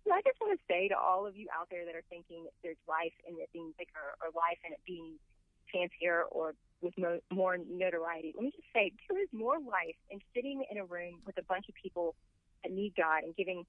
And 0.04 0.12
I 0.12 0.20
just 0.28 0.36
want 0.44 0.60
to 0.60 0.62
say 0.68 0.92
to 0.92 0.98
all 1.00 1.24
of 1.24 1.40
you 1.40 1.48
out 1.56 1.72
there 1.72 1.88
that 1.88 1.96
are 1.96 2.04
thinking 2.12 2.44
that 2.44 2.54
there's 2.62 2.82
life 2.84 3.16
in 3.24 3.40
it 3.40 3.48
being 3.56 3.72
bigger 3.80 4.20
or 4.20 4.36
life 4.36 4.60
in 4.68 4.76
it 4.76 4.84
being 4.84 5.16
fancier 5.72 6.28
or 6.30 6.54
with 6.82 6.94
mo- 6.98 7.20
more 7.32 7.58
notoriety, 7.58 8.34
let 8.36 8.44
me 8.44 8.52
just 8.52 8.68
say 8.74 8.92
there 9.10 9.22
is 9.22 9.30
more 9.32 9.60
life 9.60 9.96
in 10.10 10.20
sitting 10.36 10.64
in 10.70 10.78
a 10.78 10.86
room 10.86 11.22
with 11.26 11.38
a 11.38 11.44
bunch 11.44 11.66
of 11.70 11.76
people 11.76 12.16
that 12.64 12.72
need 12.72 12.94
God 12.98 13.24
and 13.24 13.36
giving 13.36 13.66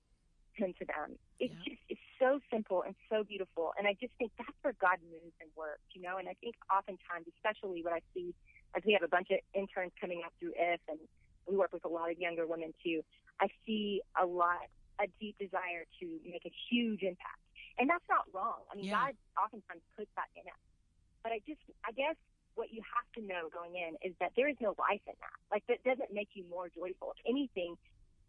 Him 0.55 0.73
to 0.79 0.85
them. 0.87 1.19
It's 1.39 1.53
Yeah. 1.53 1.65
just 1.77 1.83
it's 1.89 2.01
so 2.19 2.41
simple 2.51 2.83
and 2.83 2.95
so 3.11 3.23
beautiful, 3.25 3.73
and 3.79 3.87
I 3.87 3.93
just 3.95 4.13
think 4.15 4.33
that's 4.39 4.57
where 4.63 4.73
God 4.81 4.99
moves 5.03 5.35
and 5.41 5.51
works, 5.55 5.85
you 5.93 6.01
know. 6.01 6.17
And 6.17 6.29
I 6.29 6.35
think 6.41 6.57
oftentimes, 6.73 7.27
especially 7.37 7.83
what 7.85 7.93
I 7.93 8.01
see, 8.15 8.35
as 8.75 8.83
we 8.85 8.93
have 8.95 9.03
a 9.03 9.09
bunch 9.09 9.31
of 9.31 9.39
interns 9.55 9.93
coming 10.01 10.23
up 10.25 10.33
through 10.41 10.53
IF, 10.57 10.81
and 10.89 10.99
we 11.47 11.57
work 11.57 11.73
with 11.73 11.85
a 11.85 11.89
lot 11.89 12.11
of 12.11 12.19
younger 12.19 12.47
women 12.47 12.73
too. 12.83 13.03
I 13.41 13.49
see 13.67 14.01
a 14.19 14.25
lot 14.25 14.65
a 14.99 15.07
deep 15.21 15.37
desire 15.39 15.85
to 16.01 16.21
make 16.25 16.47
a 16.47 16.53
huge 16.71 17.03
impact, 17.03 17.41
and 17.79 17.89
that's 17.89 18.09
not 18.09 18.25
wrong. 18.33 18.65
I 18.73 18.77
mean, 18.77 18.87
Yeah. 18.87 19.13
God 19.13 19.17
oftentimes 19.37 19.83
puts 19.95 20.11
that 20.17 20.29
in 20.35 20.49
us, 20.49 20.63
but 21.23 21.33
I 21.33 21.41
just 21.47 21.61
I 21.85 21.93
guess 21.93 22.17
what 22.57 22.73
you 22.73 22.81
have 22.83 23.07
to 23.15 23.21
know 23.23 23.53
going 23.53 23.77
in 23.77 23.95
is 24.03 24.17
that 24.19 24.33
there 24.35 24.49
is 24.49 24.57
no 24.61 24.75
life 24.81 25.05
in 25.07 25.15
that. 25.21 25.39
Like 25.53 25.63
that 25.69 25.85
doesn't 25.85 26.11
make 26.11 26.33
you 26.35 26.43
more 26.49 26.73
joyful. 26.73 27.13
If 27.15 27.21
anything, 27.29 27.77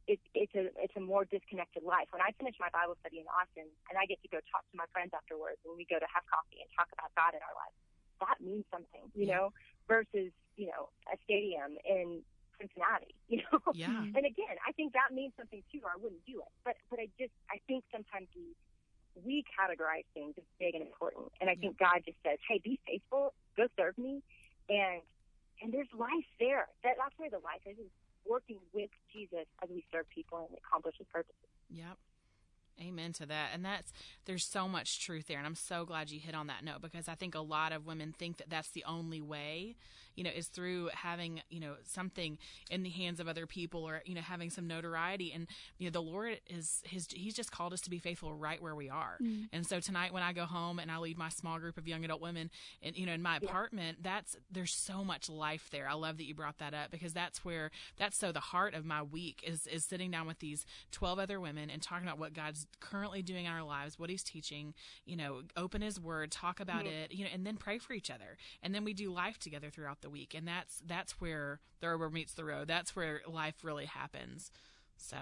it's 0.08 0.24
it's 0.36 0.54
a 0.56 0.72
it's 0.80 0.96
a 0.96 1.04
more 1.04 1.24
disconnected 1.28 1.84
life. 1.84 2.08
When 2.12 2.22
I 2.22 2.32
finish 2.40 2.56
my 2.60 2.70
Bible 2.72 2.96
study 3.04 3.20
in 3.24 3.28
Austin 3.32 3.68
and 3.92 3.96
I 4.00 4.06
get 4.08 4.20
to 4.24 4.30
go 4.32 4.40
talk 4.52 4.64
to 4.72 4.76
my 4.78 4.88
friends 4.96 5.12
afterwards 5.16 5.60
and 5.68 5.76
we 5.76 5.88
go 5.88 6.00
to 6.00 6.08
have 6.12 6.24
coffee 6.28 6.64
and 6.64 6.70
talk 6.76 6.88
about 6.96 7.12
God 7.16 7.36
in 7.36 7.42
our 7.44 7.56
lives, 7.56 7.76
that 8.24 8.38
means 8.40 8.64
something, 8.72 9.08
you 9.16 9.28
Yeah. 9.28 9.36
know, 9.36 9.46
versus, 9.88 10.32
you 10.56 10.68
know, 10.72 10.92
a 11.12 11.16
stadium 11.28 11.76
in 11.84 12.24
Cincinnati, 12.60 13.16
you 13.32 13.44
know. 13.48 13.60
Yeah. 13.76 14.00
And 14.16 14.24
again, 14.28 14.56
I 14.64 14.72
think 14.76 14.94
that 14.94 15.12
means 15.12 15.34
something 15.36 15.64
too, 15.72 15.84
or 15.84 15.92
I 15.92 16.00
wouldn't 16.00 16.24
do 16.28 16.40
it. 16.44 16.52
But 16.64 16.76
but 16.92 17.00
I 17.00 17.08
just 17.20 17.36
I 17.52 17.60
think 17.68 17.84
sometimes 17.92 18.28
we 18.36 18.56
we 19.24 19.44
categorize 19.58 20.06
things 20.14 20.36
as 20.38 20.44
big 20.60 20.76
and 20.76 20.84
important, 20.84 21.32
and 21.42 21.50
I 21.50 21.54
Yeah. 21.54 21.60
think 21.60 21.78
God 21.78 22.04
just 22.06 22.18
says, 22.24 22.40
"Hey, 22.48 22.60
be 22.60 22.80
faithful, 22.86 23.34
go 23.56 23.68
serve 23.78 23.98
me," 23.98 24.22
and 24.70 25.02
and 25.62 25.74
there's 25.74 25.92
life 25.94 26.26
there. 26.40 26.70
That 26.84 26.98
that's 26.98 27.18
where 27.18 27.30
the 27.30 27.40
life 27.40 27.66
is, 27.66 27.78
is 27.80 27.92
working 28.26 28.60
with 28.74 28.92
Jesus 29.12 29.48
as 29.64 29.70
we 29.70 29.84
serve 29.92 30.08
people 30.10 30.38
and 30.38 30.58
accomplish 30.58 30.96
His 30.98 31.08
purposes. 31.08 31.50
Yep. 31.70 31.98
Amen 32.80 33.12
to 33.14 33.26
that. 33.26 33.50
And 33.54 33.66
that's, 33.66 33.92
there's 34.26 34.46
so 34.46 34.68
much 34.68 35.04
truth 35.04 35.28
there. 35.28 35.40
And 35.40 35.48
I'm 35.48 35.56
so 35.56 35.84
glad 35.84 36.12
you 36.12 36.20
hit 36.20 36.36
on 36.36 36.46
that 36.46 36.64
note 36.64 36.82
because 36.82 37.08
I 37.08 37.16
think 37.16 37.34
a 37.34 37.40
lot 37.40 37.72
of 37.72 37.88
women 37.88 38.14
think 38.16 38.38
that 38.38 38.52
that's 38.52 38.70
the 38.70 38.84
only 38.84 39.20
way, 39.20 39.76
you 40.18 40.24
know, 40.24 40.32
is 40.32 40.48
through 40.48 40.90
having, 40.94 41.42
you 41.50 41.60
know, 41.60 41.76
something 41.84 42.40
in 42.72 42.82
the 42.82 42.90
hands 42.90 43.20
of 43.20 43.28
other 43.28 43.46
people 43.46 43.88
or, 43.88 44.02
you 44.04 44.16
know, 44.16 44.22
having 44.22 44.50
some 44.50 44.68
notoriety. 44.68 45.32
And, 45.32 45.48
you 45.78 45.86
know, 45.86 45.92
the 45.92 46.02
Lord 46.02 46.42
is, 46.50 46.82
his, 46.86 47.08
he's 47.12 47.36
just 47.36 47.52
called 47.52 47.72
us 47.72 47.82
to 47.82 47.90
be 47.92 48.00
faithful 48.00 48.34
right 48.34 48.62
where 48.62 48.74
we 48.76 48.90
are. 48.90 49.20
Mm. 49.22 49.48
And 49.54 49.66
so 49.66 49.80
tonight 49.80 50.12
when 50.12 50.24
I 50.24 50.34
go 50.34 50.46
home 50.46 50.80
and 50.80 50.92
I 50.92 50.98
lead 50.98 51.20
my 51.20 51.30
small 51.30 51.60
group 51.60 51.78
of 51.78 51.88
young 51.88 52.04
adult 52.04 52.20
women 52.20 52.50
and, 52.82 52.98
you 52.98 53.06
know, 53.06 53.14
in 53.14 53.22
my 53.22 53.38
apartment, 53.38 54.00
that's, 54.02 54.36
there's 54.52 54.74
so 54.74 55.04
much 55.04 55.30
life 55.30 55.70
there. 55.72 55.88
I 55.88 55.94
love 55.94 56.18
that 56.18 56.26
you 56.26 56.34
brought 56.34 56.58
that 56.58 56.74
up 56.74 56.90
because 56.90 57.14
that's 57.14 57.46
where, 57.46 57.70
that's 57.98 58.18
so 58.18 58.32
the 58.32 58.40
heart 58.40 58.74
of 58.74 58.86
my 58.86 59.04
week 59.04 59.44
is, 59.46 59.68
is 59.68 59.86
sitting 59.86 60.10
down 60.10 60.26
with 60.26 60.40
these 60.40 60.66
12 60.92 61.20
other 61.20 61.40
women 61.40 61.70
and 61.70 61.80
talking 61.80 62.08
about 62.08 62.18
what 62.18 62.34
God's 62.34 62.66
currently 62.80 63.22
doing 63.22 63.46
in 63.46 63.52
our 63.52 63.64
lives, 63.64 64.00
what 64.00 64.10
he's 64.10 64.24
teaching, 64.24 64.74
you 65.06 65.16
know, 65.16 65.44
open 65.56 65.84
his 65.84 66.00
word, 66.00 66.32
talk 66.32 66.60
about 66.60 66.88
it, 66.88 67.14
you 67.14 67.24
know, 67.24 67.30
and 67.32 67.46
then 67.46 67.56
pray 67.56 67.78
for 67.78 67.94
each 67.94 68.10
other. 68.10 68.36
And 68.64 68.74
then 68.74 68.84
we 68.84 68.96
do 68.96 69.12
life 69.12 69.38
together 69.38 69.70
throughout 69.70 70.02
the 70.02 70.07
week. 70.10 70.34
And 70.36 70.48
that's, 70.48 70.82
that's 70.86 71.20
where 71.22 71.60
the 71.80 71.90
rubber 71.90 72.10
meets 72.10 72.34
the 72.34 72.46
road. 72.46 72.68
That's 72.68 72.96
where 72.96 73.22
life 73.28 73.64
really 73.64 73.86
happens. 73.86 74.52
So 74.98 75.18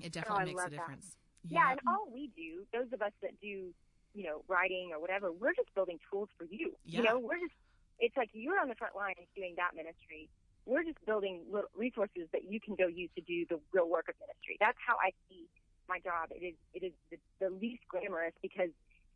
it 0.00 0.06
oh, 0.06 0.08
definitely 0.08 0.42
I 0.42 0.46
makes 0.46 0.64
a 0.64 0.70
difference. 0.70 1.16
Yeah, 1.48 1.70
and 1.70 1.80
all 1.86 2.08
we 2.12 2.30
do, 2.36 2.66
those 2.72 2.92
of 2.92 3.00
us 3.00 3.12
that 3.22 3.40
do, 3.40 3.72
you 4.14 4.24
know, 4.24 4.42
writing 4.48 4.90
or 4.92 5.00
whatever, 5.00 5.32
we're 5.32 5.54
just 5.54 5.72
building 5.74 5.98
tools 6.10 6.28
for 6.36 6.44
you. 6.44 6.72
Yeah. 6.84 7.00
You 7.00 7.06
know, 7.06 7.18
we're 7.18 7.38
just, 7.38 7.54
it's 7.98 8.16
like 8.16 8.30
you're 8.32 8.60
on 8.60 8.68
the 8.68 8.74
front 8.74 8.94
line 8.94 9.14
doing 9.34 9.54
that 9.56 9.74
ministry. 9.74 10.28
We're 10.66 10.84
just 10.84 10.98
building 11.06 11.42
little 11.50 11.70
resources 11.74 12.28
that 12.32 12.44
you 12.48 12.60
can 12.60 12.74
go 12.74 12.86
use 12.86 13.10
to 13.16 13.22
do 13.22 13.46
the 13.48 13.58
real 13.72 13.88
work 13.88 14.08
of 14.08 14.14
ministry. 14.20 14.56
That's 14.60 14.76
how 14.84 14.96
I 15.02 15.10
see 15.28 15.46
my 15.88 15.98
job. 16.00 16.28
It 16.30 16.44
is, 16.44 16.54
it 16.74 16.84
is 16.84 16.92
the, 17.10 17.16
the 17.40 17.50
least 17.50 17.82
glamorous 17.88 18.34
because 18.42 18.70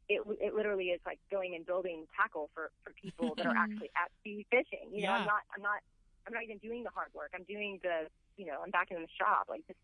it 0.09 0.21
it 0.41 0.55
literally 0.55 0.87
is 0.91 1.01
like 1.07 1.19
going 1.31 1.55
and 1.55 1.65
building 1.67 2.07
tackle 2.17 2.51
for 2.55 2.71
for 2.83 2.93
people 3.01 3.35
that 3.37 3.47
are 3.47 3.55
actually 3.65 3.91
at 3.97 4.11
sea 4.25 4.47
fishing. 4.51 4.91
You 4.93 5.03
know, 5.07 5.13
Yeah. 5.13 5.19
I'm 5.19 5.27
not 5.27 5.43
I'm 5.57 5.63
not 5.63 5.81
I'm 6.27 6.33
not 6.35 6.43
even 6.43 6.59
doing 6.59 6.83
the 6.83 6.91
hard 6.91 7.09
work. 7.15 7.31
I'm 7.35 7.45
doing 7.45 7.79
the 7.83 8.09
you 8.37 8.47
know 8.47 8.61
I'm 8.65 8.71
back 8.71 8.91
in 8.91 9.01
the 9.01 9.09
shop 9.19 9.47
like 9.49 9.67
just 9.67 9.79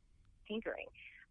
tinkering. 0.47 0.87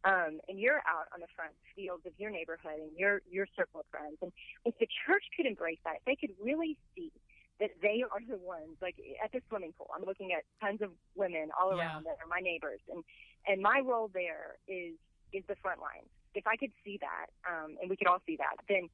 Um, 0.06 0.40
and 0.48 0.60
you're 0.60 0.78
out 0.86 1.10
on 1.14 1.20
the 1.20 1.28
front 1.36 1.54
fields 1.76 2.06
of 2.06 2.14
your 2.18 2.30
neighborhood 2.30 2.80
and 2.80 2.92
your 2.98 3.22
your 3.30 3.48
circle 3.56 3.82
of 3.82 3.86
friends. 3.90 4.18
And 4.22 4.32
if 4.64 4.78
the 4.80 4.88
church 5.06 5.24
could 5.36 5.46
embrace 5.46 5.80
that, 5.86 5.96
if 5.98 6.06
they 6.06 6.16
could 6.16 6.36
really 6.42 6.78
see 6.96 7.12
that 7.60 7.72
they 7.82 8.04
are 8.06 8.22
the 8.30 8.38
ones 8.38 8.78
like 8.82 8.96
at 9.24 9.32
the 9.32 9.42
swimming 9.50 9.74
pool. 9.76 9.90
I'm 9.96 10.06
looking 10.06 10.32
at 10.32 10.44
tons 10.62 10.82
of 10.82 10.92
women 11.16 11.50
all 11.60 11.76
Yeah. 11.76 11.82
around 11.82 12.06
that 12.06 12.18
are 12.22 12.30
my 12.30 12.40
neighbors, 12.40 12.80
and 12.94 13.04
and 13.48 13.62
my 13.62 13.82
role 13.84 14.10
there 14.14 14.58
is 14.68 14.94
is 15.34 15.44
the 15.48 15.56
front 15.62 15.82
lines. 15.82 16.08
If 16.38 16.46
I 16.46 16.56
could 16.56 16.72
see 16.86 17.02
that, 17.02 17.28
um, 17.50 17.78
and 17.82 17.90
we 17.90 17.98
could 17.98 18.06
all 18.08 18.22
see 18.30 18.38
that, 18.38 18.62
then 18.70 18.90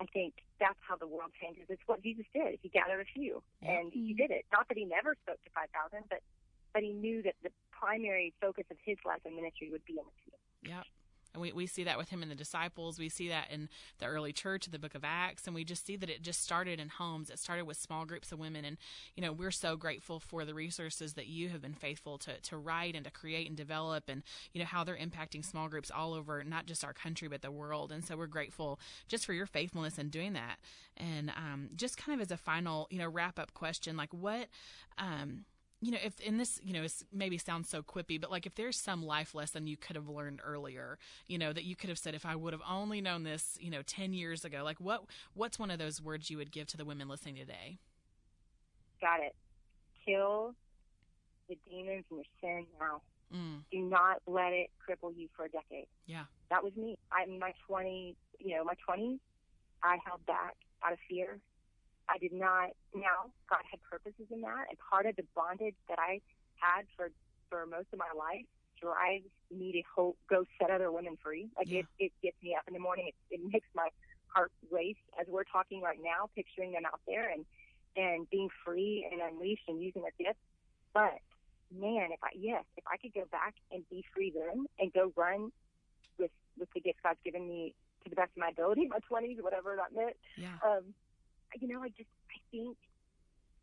I 0.00 0.06
think 0.08 0.34
that's 0.58 0.78
how 0.80 0.96
the 0.96 1.06
world 1.06 1.30
changes. 1.40 1.64
It's 1.68 1.82
what 1.86 2.02
Jesus 2.02 2.24
did. 2.32 2.58
He 2.64 2.68
gathered 2.72 3.00
a 3.00 3.08
few, 3.12 3.42
Yeah. 3.60 3.76
and 3.78 3.92
he 3.92 4.14
did 4.14 4.30
it. 4.32 4.46
Not 4.50 4.66
that 4.68 4.78
he 4.78 4.84
never 4.88 5.14
spoke 5.22 5.38
to 5.44 5.50
five 5.54 5.68
thousand, 5.70 6.08
but 6.08 6.22
but 6.72 6.82
he 6.82 6.92
knew 6.96 7.20
that 7.22 7.36
the 7.42 7.52
primary 7.70 8.32
focus 8.40 8.64
of 8.70 8.78
his 8.82 8.96
life 9.04 9.20
and 9.26 9.36
ministry 9.36 9.68
would 9.70 9.84
be 9.84 9.92
in 10.00 10.04
the 10.08 10.16
few. 10.24 10.72
Yep. 10.72 10.84
And 11.34 11.40
we, 11.40 11.52
we 11.52 11.66
see 11.66 11.84
that 11.84 11.98
with 11.98 12.10
him 12.10 12.22
and 12.22 12.30
the 12.30 12.36
disciples. 12.36 12.98
We 12.98 13.08
see 13.08 13.28
that 13.28 13.50
in 13.50 13.68
the 13.98 14.06
early 14.06 14.32
church, 14.32 14.66
in 14.66 14.72
the 14.72 14.78
book 14.78 14.94
of 14.94 15.04
Acts. 15.04 15.46
And 15.46 15.54
we 15.54 15.64
just 15.64 15.86
see 15.86 15.96
that 15.96 16.10
it 16.10 16.22
just 16.22 16.42
started 16.42 16.78
in 16.78 16.88
homes. 16.88 17.30
It 17.30 17.38
started 17.38 17.64
with 17.64 17.76
small 17.76 18.04
groups 18.04 18.32
of 18.32 18.38
women. 18.38 18.64
And, 18.64 18.76
you 19.16 19.22
know, 19.22 19.32
we're 19.32 19.50
so 19.50 19.76
grateful 19.76 20.20
for 20.20 20.44
the 20.44 20.54
resources 20.54 21.14
that 21.14 21.26
you 21.26 21.48
have 21.48 21.62
been 21.62 21.74
faithful 21.74 22.18
to, 22.18 22.40
to 22.40 22.56
write 22.56 22.94
and 22.94 23.04
to 23.04 23.10
create 23.10 23.48
and 23.48 23.56
develop 23.56 24.04
and, 24.08 24.22
you 24.52 24.60
know, 24.60 24.66
how 24.66 24.84
they're 24.84 24.96
impacting 24.96 25.44
small 25.44 25.68
groups 25.68 25.90
all 25.90 26.14
over, 26.14 26.44
not 26.44 26.66
just 26.66 26.84
our 26.84 26.92
country, 26.92 27.28
but 27.28 27.42
the 27.42 27.50
world. 27.50 27.92
And 27.92 28.04
so 28.04 28.16
we're 28.16 28.26
grateful 28.26 28.78
just 29.08 29.24
for 29.24 29.32
your 29.32 29.46
faithfulness 29.46 29.98
in 29.98 30.10
doing 30.10 30.34
that. 30.34 30.58
And 30.96 31.30
um, 31.30 31.70
just 31.76 31.96
kind 31.96 32.20
of 32.20 32.24
as 32.24 32.30
a 32.30 32.36
final, 32.36 32.86
you 32.90 32.98
know, 32.98 33.08
wrap 33.08 33.38
up 33.38 33.54
question, 33.54 33.96
like 33.96 34.12
what, 34.12 34.48
um, 34.98 35.44
you 35.82 35.90
know, 35.90 35.98
if 36.02 36.18
in 36.20 36.38
this, 36.38 36.60
you 36.62 36.72
know, 36.72 36.82
it's 36.84 37.04
maybe 37.12 37.36
sounds 37.36 37.68
so 37.68 37.82
quippy, 37.82 38.18
but 38.20 38.30
like 38.30 38.46
if 38.46 38.54
there's 38.54 38.76
some 38.78 39.04
life 39.04 39.34
lesson 39.34 39.66
you 39.66 39.76
could 39.76 39.96
have 39.96 40.08
learned 40.08 40.40
earlier, 40.44 40.96
you 41.26 41.36
know, 41.38 41.52
that 41.52 41.64
you 41.64 41.74
could 41.74 41.88
have 41.90 41.98
said, 41.98 42.14
if 42.14 42.24
I 42.24 42.36
would 42.36 42.52
have 42.52 42.62
only 42.70 43.00
known 43.00 43.24
this, 43.24 43.58
you 43.60 43.68
know, 43.70 43.82
10 43.82 44.12
years 44.14 44.44
ago, 44.44 44.62
like 44.62 44.80
what, 44.80 45.02
what's 45.34 45.58
one 45.58 45.72
of 45.72 45.80
those 45.80 46.00
words 46.00 46.30
you 46.30 46.38
would 46.38 46.52
give 46.52 46.68
to 46.68 46.76
the 46.76 46.84
women 46.84 47.08
listening 47.08 47.34
today? 47.34 47.78
Got 49.00 49.20
it. 49.20 49.34
Kill 50.06 50.54
the 51.48 51.58
demons 51.68 52.04
and 52.10 52.18
your 52.18 52.24
sin 52.40 52.66
now. 52.80 53.02
Mm, 53.34 53.64
Do 53.72 53.80
not 53.80 54.18
let 54.26 54.52
it 54.52 54.70
cripple 54.88 55.12
you 55.16 55.28
for 55.36 55.46
a 55.46 55.48
decade. 55.48 55.86
yeah. 56.06 56.24
that 56.50 56.62
was 56.62 56.76
me. 56.76 56.96
I 57.10 57.24
in 57.24 57.38
my 57.38 57.54
twenty, 57.66 58.14
you 58.38 58.54
know, 58.56 58.62
my 58.64 58.74
twenties, 58.86 59.18
I 59.82 59.96
held 60.06 60.24
back 60.26 60.54
out 60.84 60.92
of 60.92 60.98
fear. 61.08 61.38
I 62.08 62.18
did 62.18 62.32
not. 62.32 62.70
Now 62.94 63.32
God 63.48 63.62
had 63.70 63.80
purposes 63.82 64.26
in 64.30 64.40
that, 64.42 64.66
and 64.68 64.78
part 64.90 65.06
of 65.06 65.16
the 65.16 65.24
bondage 65.34 65.76
that 65.88 65.98
I 65.98 66.20
had 66.56 66.84
for 66.96 67.10
for 67.48 67.66
most 67.66 67.88
of 67.92 67.98
my 67.98 68.10
life 68.16 68.46
drives 68.80 69.24
me 69.56 69.72
to 69.72 69.82
hope 69.94 70.18
go 70.28 70.44
set 70.60 70.70
other 70.70 70.90
women 70.90 71.16
free. 71.22 71.48
Like 71.56 71.68
Yeah. 71.68 71.80
it, 71.80 71.86
it 71.98 72.12
gets 72.22 72.36
me 72.42 72.54
up 72.56 72.64
in 72.66 72.74
the 72.74 72.80
morning. 72.80 73.08
It, 73.08 73.34
it 73.34 73.40
makes 73.52 73.68
my 73.74 73.88
heart 74.26 74.50
race 74.70 74.96
as 75.20 75.26
we're 75.28 75.44
talking 75.44 75.80
right 75.82 75.98
now, 76.02 76.30
picturing 76.34 76.72
them 76.72 76.84
out 76.86 77.00
there 77.06 77.30
and 77.30 77.44
and 77.94 78.28
being 78.30 78.48
free 78.64 79.06
and 79.10 79.20
unleashed 79.20 79.68
and 79.68 79.80
using 79.82 80.02
their 80.02 80.16
gifts. 80.18 80.40
But 80.94 81.18
man, 81.70 82.08
if 82.12 82.18
I 82.22 82.30
yes, 82.34 82.64
if 82.76 82.84
I 82.86 82.96
could 82.96 83.14
go 83.14 83.24
back 83.30 83.54
and 83.70 83.88
be 83.88 84.04
free 84.14 84.32
then 84.34 84.66
and 84.78 84.92
go 84.92 85.12
run 85.16 85.52
with 86.18 86.30
with 86.58 86.68
the 86.74 86.80
gifts 86.80 86.98
God's 87.02 87.18
given 87.24 87.46
me 87.46 87.74
to 88.04 88.10
the 88.10 88.16
best 88.16 88.30
of 88.34 88.38
my 88.38 88.48
ability, 88.48 88.88
my 88.88 88.98
twenties, 89.06 89.38
whatever 89.40 89.76
that 89.76 89.94
meant. 89.94 90.16
Yeah. 90.36 90.56
Um, 90.66 90.94
you 91.60 91.68
know, 91.68 91.82
I 91.82 91.88
just 91.88 92.08
I 92.30 92.38
think 92.50 92.76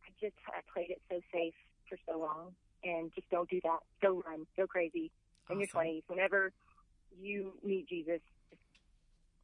I 0.04 0.10
just 0.21 0.36
I 0.47 0.62
played 0.73 0.89
it 0.89 1.02
so 1.10 1.19
safe 1.34 1.54
for 1.88 1.97
so 2.08 2.19
long, 2.19 2.54
and 2.84 3.12
just 3.15 3.30
don't 3.30 3.49
do 3.49 3.60
that. 3.63 3.80
Go 4.02 4.23
run, 4.25 4.45
go 4.58 4.67
crazy 4.67 5.12
in 5.49 5.60
your 5.60 5.67
twenties. 5.67 6.04
Whenever 6.08 6.52
you 7.19 7.54
meet 7.63 7.88
Jesus, 7.89 8.21
just 8.49 8.62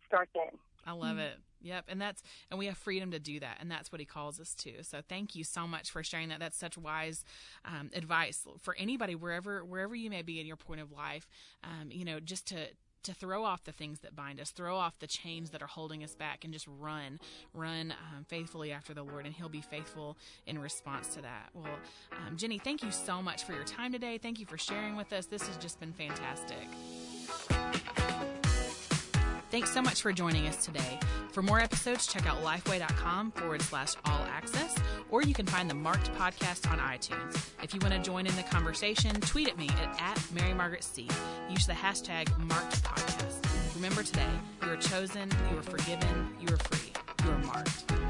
start 0.08 0.30
then. 0.34 0.60
I 0.86 0.92
love 0.92 1.18
it. 1.18 1.34
Yep. 1.64 1.86
And 1.88 2.00
that's, 2.00 2.22
and 2.52 2.60
we 2.60 2.68
have 2.68 2.78
freedom 2.78 3.10
to 3.10 3.18
do 3.18 3.40
that. 3.40 3.58
And 3.60 3.72
that's 3.72 3.92
what 3.92 4.00
he 4.00 4.06
calls 4.06 4.40
us 4.40 4.54
to. 4.56 4.84
So 4.84 5.02
thank 5.10 5.36
you 5.36 5.44
so 5.44 5.66
much 5.66 5.90
for 5.90 6.04
sharing 6.04 6.30
that. 6.30 6.40
That's 6.40 6.58
such 6.58 6.78
wise 6.78 7.26
um, 7.66 7.90
advice 7.96 8.46
for 8.62 8.76
anybody, 8.76 9.16
wherever, 9.16 9.66
wherever 9.66 9.96
you 9.96 10.12
may 10.12 10.22
be 10.22 10.40
in 10.40 10.46
your 10.46 10.58
point 10.58 10.80
of 10.80 10.92
life, 10.92 11.28
um, 11.64 11.90
you 11.90 12.06
know, 12.06 12.20
just 12.20 12.46
to, 12.50 12.68
to 13.06 13.14
throw 13.14 13.44
off 13.44 13.64
the 13.64 13.72
things 13.72 14.00
that 14.00 14.16
bind 14.16 14.40
us, 14.40 14.52
throw 14.52 14.76
off 14.76 15.00
the 15.00 15.08
chains 15.08 15.52
that 15.52 15.62
are 15.62 15.68
holding 15.68 16.04
us 16.04 16.16
back, 16.16 16.44
and 16.44 16.54
just 16.54 16.68
run, 16.80 17.20
run 17.54 17.92
um, 17.92 18.26
faithfully 18.26 18.72
after 18.72 18.94
the 18.94 19.04
Lord, 19.04 19.26
and 19.26 19.34
He'll 19.34 19.50
be 19.50 19.62
faithful 19.62 20.18
in 20.46 20.60
response 20.60 21.14
to 21.16 21.22
that. 21.22 21.50
Well, 21.54 21.80
um, 22.12 22.38
Jennie, 22.38 22.60
thank 22.60 22.84
you 22.84 22.92
so 22.92 23.22
much 23.22 23.44
for 23.44 23.54
your 23.54 23.64
time 23.64 23.92
today. 23.92 24.18
Thank 24.18 24.40
you 24.40 24.46
for 24.46 24.58
sharing 24.58 24.96
with 24.96 25.14
us. 25.14 25.26
This 25.26 25.46
has 25.48 25.58
just 25.58 25.80
been 25.80 25.94
fantastic. 25.94 26.68
Thanks 29.56 29.72
so 29.72 29.82
much 29.82 30.02
for 30.02 30.12
joining 30.12 30.48
us 30.48 30.66
today. 30.66 31.00
For 31.32 31.42
more 31.42 31.62
episodes, 31.62 32.08
check 32.08 32.28
out 32.28 32.44
lifeway.com 32.44 33.32
forward 33.32 33.62
slash 33.62 33.94
all 34.04 34.20
access, 34.30 34.76
or 35.10 35.22
you 35.22 35.34
can 35.34 35.46
find 35.46 35.70
the 35.70 35.74
Marked 35.74 36.14
podcast 36.16 36.70
on 36.70 36.78
iTunes. 36.80 37.52
If 37.64 37.74
you 37.74 37.80
want 37.82 37.94
to 37.94 38.02
join 38.02 38.28
in 38.28 38.36
the 38.36 38.44
conversation, 38.44 39.12
tweet 39.22 39.48
at 39.48 39.58
me 39.58 39.70
at, 39.70 40.02
at 40.02 40.22
Mary 40.34 40.54
Margaret 40.54 40.84
C. 40.84 41.08
Use 41.50 41.66
the 41.66 41.72
hashtag 41.72 42.38
Marked 42.38 42.84
podcast. 42.84 43.76
Remember 43.76 44.04
today, 44.04 44.28
you 44.62 44.72
are 44.72 44.76
chosen, 44.76 45.32
you 45.50 45.58
are 45.58 45.64
forgiven, 45.64 46.36
you 46.42 46.54
are 46.54 46.58
free, 46.58 46.92
you 47.24 47.32
are 47.32 47.38
marked. 47.46 48.05